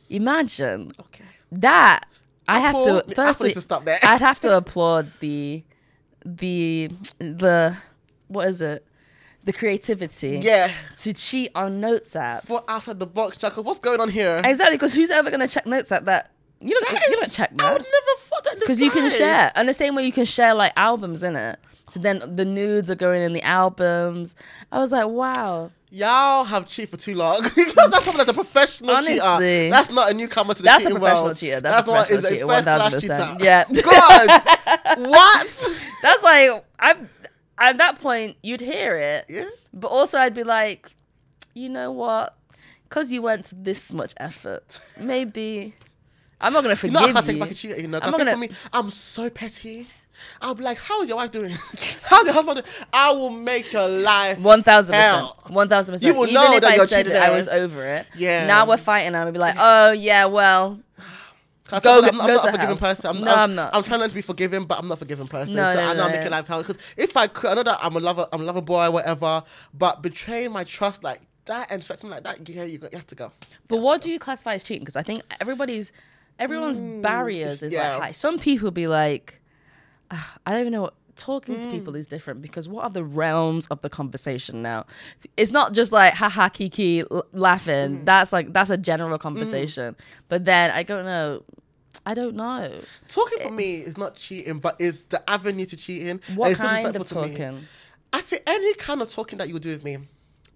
[0.09, 1.25] Imagine Okay.
[1.51, 2.05] that.
[2.47, 3.53] I have Apple- to firstly.
[3.53, 3.99] to stop there.
[4.01, 5.63] I'd have to applaud the,
[6.25, 6.89] the,
[7.19, 7.75] the,
[8.27, 8.85] what is it?
[9.43, 10.39] The creativity.
[10.43, 10.71] Yeah.
[10.99, 12.45] To cheat on Notes app.
[12.47, 13.63] For outside the box, Chuckle.
[13.63, 14.39] What's going on here?
[14.43, 16.31] Exactly, because who's ever gonna check notes app that?
[16.61, 16.93] You don't.
[16.93, 17.69] That you is- don't check now.
[17.69, 18.59] I would never thought that.
[18.59, 21.59] because you can share, and the same way you can share like albums in it.
[21.89, 24.35] So then the nudes are going in the albums.
[24.71, 27.41] I was like, wow, Y'all have cheated for too long.
[27.55, 27.73] that's
[28.05, 29.15] someone that's a professional Honestly.
[29.15, 29.69] cheater.
[29.69, 31.37] That's not a newcomer to the that's a cheating professional world.
[31.37, 31.59] cheater.
[31.59, 32.43] That's, a professional is cheater.
[32.43, 33.37] a One first class cheater.
[33.41, 35.47] Yeah, God, what?
[36.01, 37.09] that's like I'm.
[37.57, 39.49] At that point, you'd hear it, Yeah.
[39.73, 40.89] but also I'd be like,
[41.53, 42.35] you know what?
[42.87, 45.75] Because you went to this much effort, maybe
[46.41, 47.13] I'm not gonna You forgive know, I you.
[47.13, 47.79] can't take back a cheater.
[47.79, 49.87] You know, I'm not gonna- for me, I'm so petty.
[50.41, 51.51] I'll be like, "How is your wife doing?
[52.03, 52.85] How's your husband?" doing?
[52.93, 54.37] I will make your life.
[54.39, 55.27] One thousand percent.
[55.51, 56.13] One thousand percent.
[56.13, 58.05] You will Even know if that I you're said it, I was over it.
[58.15, 58.45] Yeah.
[58.45, 59.15] Now we're fighting.
[59.15, 60.79] I'm gonna be like, oh yeah, well,
[61.81, 62.79] Go- you, I'm, I'm go not to a forgiving house.
[63.01, 63.15] person.
[63.17, 63.75] I'm, No, I'm, I'm not.
[63.75, 65.55] I'm trying not to be forgiving, but I'm not a forgiving person.
[65.55, 66.61] No, so no, I know no, I'm making life hell.
[66.61, 69.43] Because if I could, I know that I'm a lover, I'm a lover boy, whatever.
[69.73, 73.07] But betraying my trust like that and me like that, yeah, you, got, you have
[73.07, 73.31] to go.
[73.69, 74.81] but what do you classify as cheating?
[74.81, 75.91] Because I think everybody's,
[76.39, 77.93] everyone's barriers is yeah.
[77.95, 78.11] like high.
[78.11, 79.39] Some people be like,
[80.11, 80.81] "Ah, I don't even know.
[80.83, 81.71] what Talking to Mm.
[81.71, 84.85] people is different because what are the realms of the conversation now?
[85.37, 87.99] It's not just like haha kiki l- laughing.
[87.99, 88.05] Mm.
[88.05, 89.95] That's like that's a general conversation.
[90.29, 91.43] But then I don't know.
[92.05, 92.71] I don't know
[93.09, 96.21] Talking for me is not cheating, but is the avenue to cheating.
[96.33, 97.35] what it's kind of disrespectful to me.
[97.35, 97.67] talking.
[98.13, 99.97] I feel any kind of talking that you would do with me.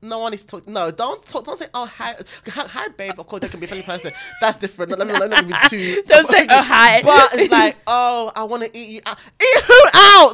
[0.01, 0.71] No one is talking.
[0.73, 1.45] No, don't talk.
[1.45, 2.15] Don't say, "Oh hi,
[2.47, 4.11] hi, hi, babe." Of course, they can be a funny person.
[4.41, 4.91] That's different.
[4.97, 6.03] Let me let me be too.
[6.07, 9.17] Don't say, "Oh, hi." But it's like, oh, I want to eat you out.
[9.41, 10.33] Eat who out?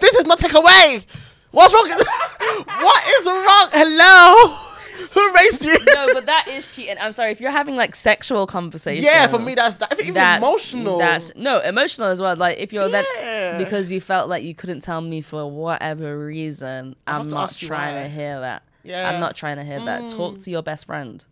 [0.00, 0.98] This is not take away.
[1.52, 1.88] What's wrong?
[1.88, 3.68] what is wrong?
[3.72, 4.54] Hello,
[5.12, 5.76] who raised you?
[5.94, 6.96] no, but that is cheating.
[7.00, 9.06] I'm sorry if you're having like sexual conversations.
[9.06, 9.92] yeah, for me that's that.
[9.92, 10.98] If it- even that's emotional.
[10.98, 12.36] That's no emotional as well.
[12.36, 13.02] Like if you're Yeah.
[13.02, 17.56] that because you felt like you couldn't tell me for whatever reason, have I'm not
[17.56, 18.62] trying to hear that.
[18.86, 19.10] Yeah.
[19.10, 19.14] Mm.
[19.14, 20.08] I'm not trying to hear that.
[20.10, 21.24] Talk to your best friend.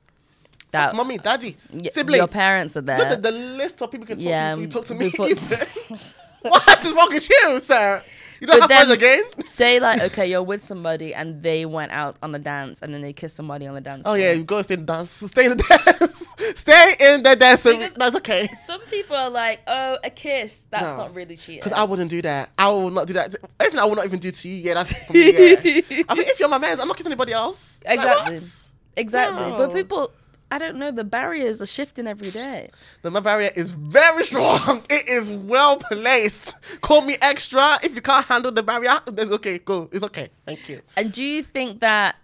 [0.70, 2.18] That's That mommy, daddy, y- sibling.
[2.18, 2.98] your parents are there.
[2.98, 4.94] Look at the list of people you can talk Yeah, to before you talk to
[4.94, 5.34] me.
[5.34, 5.98] before-
[6.50, 8.02] what is wrong with you, sir?
[8.40, 9.22] You don't But have friends again?
[9.44, 13.00] Say like, okay, you're with somebody and they went out on a dance and then
[13.02, 14.06] they kissed somebody on the dance.
[14.06, 14.18] Oh floor.
[14.18, 15.10] yeah, you go stay in the dance.
[15.30, 16.26] Stay in the dance.
[16.60, 17.62] stay in the dance.
[17.64, 18.48] Because- That's okay.
[18.58, 20.66] Some people are like, oh, a kiss.
[20.70, 20.96] That's No.
[20.96, 21.60] not really cheating.
[21.60, 22.50] Because I wouldn't do that.
[22.58, 23.34] I will not do that.
[23.60, 24.56] Anything I will not even do to you.
[24.56, 25.30] Yeah, that's for me.
[25.32, 26.02] Yeah.
[26.08, 27.80] I mean, if you're my man, I'm not kissing anybody else.
[27.84, 28.34] Like, Exactly.
[28.34, 28.68] what?
[28.96, 29.50] exactly.
[29.56, 30.10] But people,
[30.54, 30.92] I don't know.
[30.92, 32.70] The barriers are shifting every day.
[33.02, 34.84] The my barrier is very strong.
[34.88, 36.54] it is well placed.
[36.80, 37.76] Call me extra.
[37.82, 39.58] If you can't handle the barrier, it's okay.
[39.58, 39.88] Go.
[39.90, 40.28] It's okay.
[40.46, 40.80] Thank you.
[40.96, 42.14] And do you think that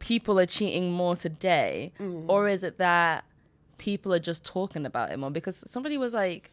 [0.00, 2.24] people are cheating more today, Mm.
[2.26, 3.24] or is it that
[3.78, 5.30] people are just talking about it more?
[5.30, 6.50] Because somebody was like,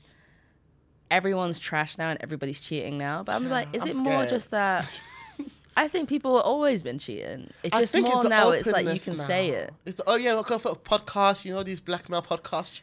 [1.10, 3.24] everyone's trash now and everybody's cheating now.
[3.24, 4.86] But I'm like, is I'm it more just that?
[5.76, 7.50] I think people have always been cheating.
[7.64, 8.50] It's I just more it's now.
[8.52, 9.24] It's like you can now.
[9.26, 9.74] say it.
[9.86, 11.46] It's the, oh yeah, we'll go for a podcast.
[11.46, 12.82] You know these black male podcasts.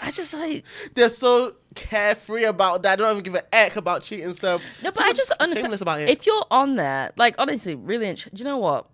[0.00, 0.64] I just like
[0.94, 2.92] They're so carefree about that.
[2.92, 4.34] I don't even give a heck about cheating.
[4.34, 6.08] So no, but I just understand about it.
[6.10, 8.08] if you're on there, like honestly, really.
[8.08, 8.86] int- Do you know what?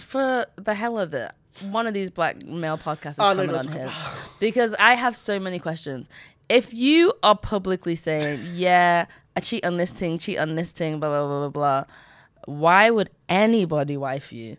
[0.00, 1.32] For the hell of it,
[1.70, 3.90] one of these black male podcasts is Oh, coming no, on here
[4.40, 6.08] because I have so many questions.
[6.48, 9.06] If you are publicly saying, "Yeah,
[9.38, 11.84] I cheat on this thing, cheat on this thing," blah blah blah blah blah,
[12.46, 14.56] why would anybody wife you?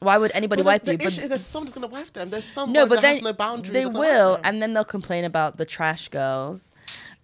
[0.00, 0.98] Why would anybody But wife the, you?
[0.98, 2.30] the issue is there's someone's gonna wife them.
[2.30, 3.70] There's someone No, but then no boundaries.
[3.72, 6.72] they that's gonna wife will, and then they'll complain about the trash girls.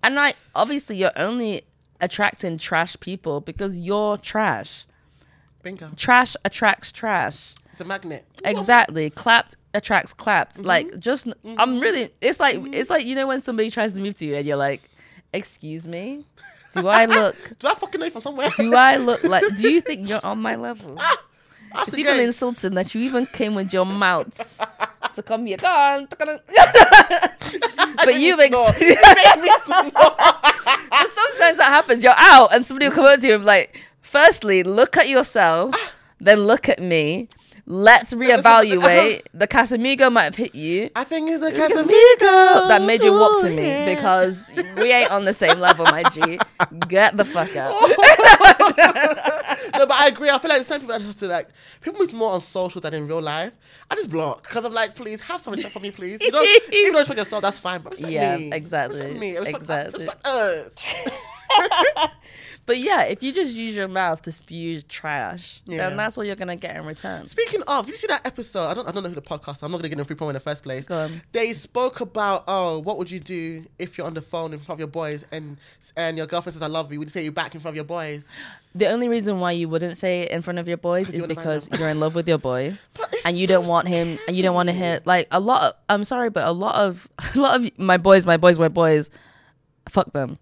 [0.02, 1.62] And like, obviously, you're only
[2.00, 4.84] attracting trash people because you're trash.
[5.62, 5.90] bingo.
[5.96, 7.54] Trash attracts trash.
[7.72, 8.24] It's a magnet.
[8.44, 9.10] Exactly.
[9.10, 10.56] Clapped attracts clapped.
[10.56, 10.66] Mm-hmm.
[10.66, 11.28] Like, just
[11.58, 12.10] I'm really.
[12.20, 14.56] It's like it's like you know when somebody tries to move to you and you're
[14.68, 14.82] like,
[15.32, 16.24] "Excuse me,
[16.74, 17.36] do I look?
[17.58, 18.48] Do I fucking know you from somewhere?
[18.56, 19.44] Do I look like?
[19.56, 20.98] Do you think you're on my level?"
[21.72, 22.26] Ah, that's It's even game.
[22.28, 24.62] insulting that you even came with your mouth
[25.14, 25.56] to come here.
[25.58, 26.06] Go on.
[28.04, 28.74] but you've Make me snort.
[28.80, 29.92] ex- Make me snort.
[29.94, 32.02] But sometimes that happens.
[32.04, 35.08] You're out and somebody will come up to you and be like, firstly, look at
[35.08, 35.92] yourself, ah.
[36.20, 37.28] then look at me.
[37.68, 39.22] Let's reevaluate.
[39.36, 40.88] The Casamigo might have hit you.
[40.94, 43.94] I think it's the Casamigo that made you walk to me oh, yeah.
[43.94, 46.38] because we ain't on the same level, my G.
[46.88, 47.72] Get the fuck out.
[49.78, 50.30] no, but I agree.
[50.30, 51.48] I feel like some people have to like
[51.82, 53.52] people meet more on social than in real life.
[53.90, 56.18] I just block because I'm like, please have some respect for me, please.
[56.22, 57.82] You don't, if you don't respect yourself, that's fine.
[57.82, 58.52] But Yeah, me.
[58.52, 59.36] exactly, Respect me.
[59.36, 60.06] Respect, exactly.
[60.06, 60.84] Respect us.
[62.66, 65.88] But yeah, if you just use your mouth to spew trash, Yeah.
[65.88, 67.24] then that's what you're gonna get in return.
[67.26, 68.66] Speaking of, did you see that episode?
[68.66, 69.62] I don't, I don't know who the podcast.
[69.62, 70.84] I'm not gonna get in free promo in the first place.
[70.86, 71.22] Go on.
[71.32, 74.76] They spoke about, oh, what would you do if you're on the phone in front
[74.76, 75.56] of your boys and
[75.96, 76.98] and your girlfriend says I love you?
[76.98, 78.26] Would you say you back in front of your boys?
[78.74, 81.18] The only reason why you wouldn't say it in front of your boys 'Cause you
[81.18, 81.78] is wanna find because out.
[81.78, 82.76] you're in love with your boy.
[82.94, 85.28] But it's and you so don't want him and you don't want to hear like
[85.30, 88.36] a lot of, I'm sorry but a lot of a lot of my boys my
[88.36, 89.08] boys my boys
[89.88, 90.38] fuck them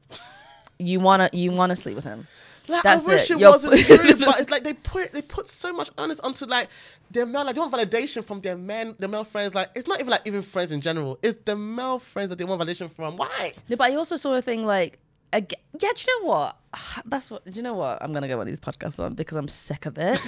[0.78, 2.26] you want to you want to sleep with him
[2.68, 3.40] Like, That's I wish it.
[3.40, 6.68] it, wasn't true, but it's like they put they put so much onus onto like
[7.10, 9.54] their male like they want validation from their men, their male friends.
[9.54, 11.18] Like it's not even like even friends in general.
[11.22, 13.16] It's the male friends that they want validation from.
[13.18, 13.52] Why?
[13.68, 14.98] no, but I also saw a thing like
[15.35, 16.57] ag- yeah do you know what
[17.05, 19.49] that's what do you know what I'm gonna go on these podcasts on because I'm
[19.49, 20.18] sick of it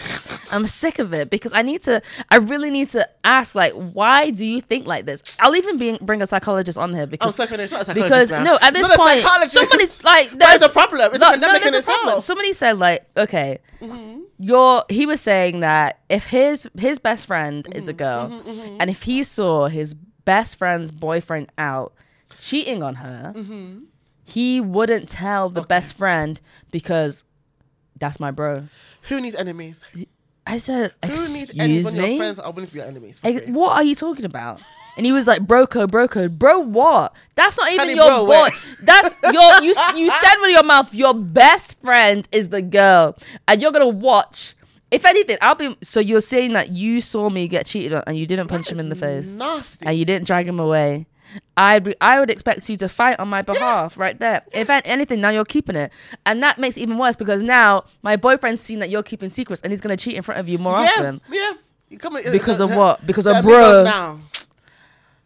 [0.53, 4.31] I'm sick of it because I need to I really need to ask like why
[4.31, 7.39] do you think like this I'll even be, bring a psychologist on here Oh, because
[7.39, 8.43] a because now.
[8.43, 11.11] no, at this Not point, somebody's like, it's there's a problem.
[11.15, 12.09] It's a pandemic in there's a problem.
[12.09, 12.25] itself.
[12.25, 14.21] Somebody said like, okay, Mm-hmm.
[14.39, 17.99] your he was saying that if his his best friend is a Mm-hmm,
[18.49, 19.95] girl, and if he saw his
[20.25, 21.93] best friend's boyfriend out
[22.39, 23.79] cheating on her, Mm-hmm.
[24.27, 26.39] He wouldn't tell the best friend
[26.73, 27.25] because
[27.97, 28.67] that's my bro.
[29.03, 29.85] Who needs enemies?
[30.47, 32.19] I said, Who needs enemies excuse when your me.
[32.19, 33.21] friends are willing to be your enemies?
[33.21, 33.39] free?
[33.47, 34.61] What are you talking about?
[34.97, 36.59] And he was like, "Bro code, bro.
[36.59, 37.13] What?
[37.35, 38.49] That's not even Tiny your bro, boy.
[38.83, 39.61] That's your.
[39.63, 43.15] You you said with your mouth, your best friend is the girl,
[43.47, 44.55] and you're gonna watch.
[44.91, 45.77] If anything, I'll be.
[45.83, 48.81] So you're saying that you saw me get cheated on, and you didn't punch him
[48.81, 49.85] in the face, Nasty.
[49.85, 51.07] and you didn't drag him away.
[51.57, 54.43] I be, I would expect you to fight on my behalf right there.
[54.53, 55.93] If anything, now you're keeping it,
[56.25, 59.63] and that makes it even worse because now my boyfriend's seen that you're keeping secrets,
[59.63, 61.21] and he's gonna cheat in front of you more yeah, often.
[61.31, 61.53] yeah.
[61.89, 63.07] You come in- Because of uh, what?
[63.07, 63.85] Because of bro.
[63.85, 64.21] Now.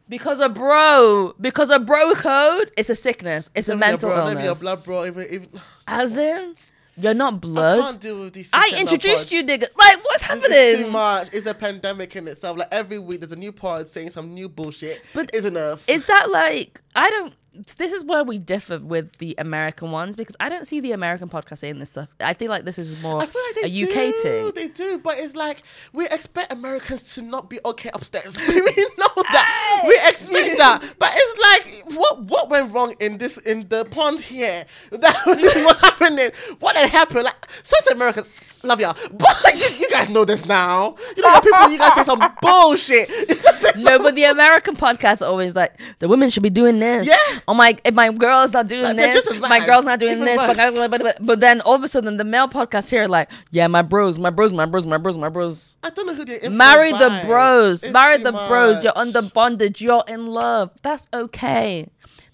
[0.09, 3.49] Because of bro, because of bro code, it's a sickness.
[3.55, 5.07] It's a Don't be your mental don't your blood bro.
[5.07, 5.49] Even, even,
[5.87, 6.57] As in,
[7.03, 7.79] you're not blood.
[7.79, 8.51] I can't deal with these.
[8.53, 9.67] I, introduced you, nigga.
[9.77, 10.93] Like, what's It's too happening?
[10.93, 11.29] much.
[11.33, 12.59] It's a pandemic in itself.
[12.59, 15.03] Like every week, there's a new pod saying some new bullshit.
[15.15, 15.89] But But is enough.
[15.89, 17.35] Is that like I don't?
[17.77, 21.29] This is where we differ with the American ones because I don't see the American
[21.29, 22.09] podcast saying this stuff.
[22.21, 24.23] I feel like this is more I feel like they a UK do.
[24.23, 24.53] thing.
[24.55, 25.63] They do, but it's like
[25.93, 28.37] we expect Americans to not be okay upstairs.
[28.49, 29.85] we know that.
[29.87, 34.21] We expect that, but it's like what what went wrong in this in the pond
[34.21, 34.65] here?
[34.91, 36.31] That what's happening?
[36.59, 37.25] What had happened?
[37.25, 38.27] Like certain Americans.
[38.63, 40.95] Love y'all, but you, you guys know this now.
[41.17, 41.71] You know, people.
[41.71, 43.11] You guys say some bullshit.
[43.77, 47.07] No, but the American podcasts are always like the women should be doing this.
[47.07, 47.41] Yeah.
[47.47, 50.41] Oh my, if my girl's not doing Like, this, my girl's not doing Even this.
[50.41, 50.57] But,
[50.91, 53.69] but, but, but then all of a sudden, the male podcasts here are like, yeah,
[53.69, 55.77] my bros, my bros, my bros, my bros, my bros.
[55.85, 57.85] I don't know who they Marry the bros.
[57.85, 58.83] It's Marry the bros.
[58.83, 59.81] You're under bondage.
[59.81, 60.73] You're in love.
[60.83, 61.89] That's okay.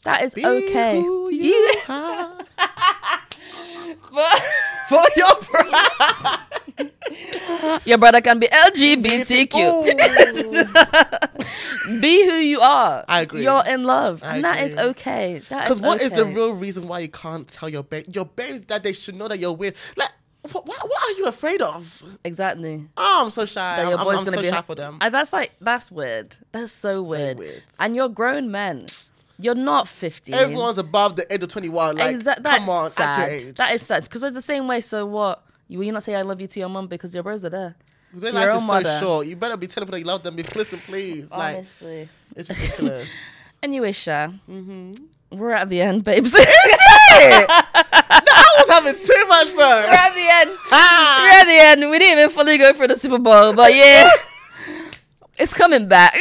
[0.04, 1.02] That is Be okay.
[4.02, 4.30] Who you You- are.
[4.32, 4.42] But-
[4.88, 6.90] For your bride.
[7.84, 9.96] your brother can be LGBTQ.
[12.00, 13.04] Be who you are.
[13.08, 13.42] I agree.
[13.44, 14.84] You're in love, I and that is agree.
[14.90, 15.38] okay.
[15.48, 18.62] That Because what is the real reason why you can't tell your babe your babes
[18.64, 19.76] that they should know that you're with?
[19.96, 20.10] Like,
[20.52, 22.02] what, what, what are you afraid of?
[22.24, 22.86] exactly?
[22.96, 23.76] Oh, I'm so shy.
[23.76, 24.98] that your I'm, boy's I'm gonna so be shy for them.
[25.00, 26.36] And that's like that's weird.
[26.52, 27.38] That's so weird.
[27.38, 27.62] weird.
[27.78, 28.86] And you're grown men.
[29.38, 30.34] You're not 15.
[30.34, 31.96] Everyone's above the age of 21.
[31.96, 33.20] Like, Exa- that's come on, sad.
[33.20, 33.56] at your age.
[33.56, 34.04] That is sad.
[34.04, 35.42] Because the same way, so what?
[35.68, 37.50] You, will you not say I love you to your mum because your bros are
[37.50, 37.74] there?
[38.14, 38.98] Their to your life own is so mother.
[39.00, 39.26] short.
[39.26, 40.36] You better be telling people that you love them.
[40.36, 41.30] Be listen, please.
[41.30, 42.08] Like, Honestly.
[42.34, 43.08] it's ridiculous.
[43.62, 44.92] Anyway, Sha, Mm-hmm.
[45.38, 46.34] we're at the end, babes.
[46.38, 47.44] I
[48.58, 49.84] was having too much we're fun.
[49.88, 50.50] at the end.
[50.70, 51.90] We're at the end.
[51.90, 54.08] We didn't even fully go for the Super Bowl, but yeah,
[55.38, 56.14] it's coming back.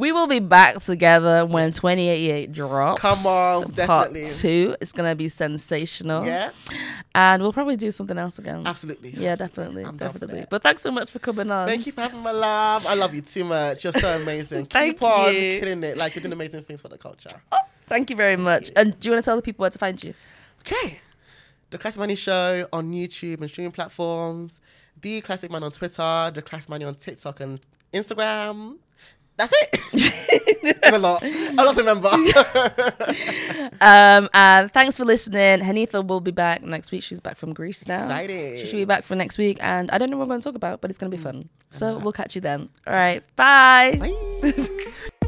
[0.00, 3.00] We will be back together when 2088 drops.
[3.02, 4.22] Come on, definitely.
[4.22, 4.74] Part two.
[4.80, 6.24] It's gonna be sensational.
[6.24, 6.52] Yeah,
[7.14, 8.66] and we'll probably do something else again.
[8.66, 9.10] absolutely.
[9.10, 9.82] Yeah, absolutely.
[9.82, 10.46] definitely, I'm definitely.
[10.48, 11.68] But thanks so much for coming on.
[11.68, 12.86] Thank you for having my love.
[12.86, 13.84] I love you too much.
[13.84, 14.66] You're so amazing.
[14.66, 15.60] Thank Keep on you.
[15.60, 15.98] killing it.
[15.98, 17.30] Like you're doing amazing things for the culture.
[17.52, 18.70] Oh, Thank you very much.
[18.76, 20.14] And do you want to tell the people where to find you?
[20.60, 20.98] Okay.
[21.68, 24.60] The Classic Manny Show on YouTube and streaming platforms.
[25.00, 26.30] The Classic Man on Twitter.
[26.34, 27.60] The Classic Money on TikTok and
[27.92, 28.76] Instagram.
[29.40, 30.14] That's it.
[30.62, 31.22] It's a lot.
[31.22, 32.10] I don't remember.
[33.82, 35.60] Um, and thanks for listening.
[35.60, 37.02] Hanifah will be back next week.
[37.02, 38.04] She's back from Greece now.
[38.04, 38.58] Exciting.
[38.58, 39.56] She should be back for next week.
[39.62, 41.22] And I don't know what we're going to talk about, but it's going to be
[41.22, 41.48] fun.
[41.70, 42.68] So we'll catch you then.
[42.86, 43.24] All right.
[43.36, 43.96] Bye.
[44.42, 44.68] Bye.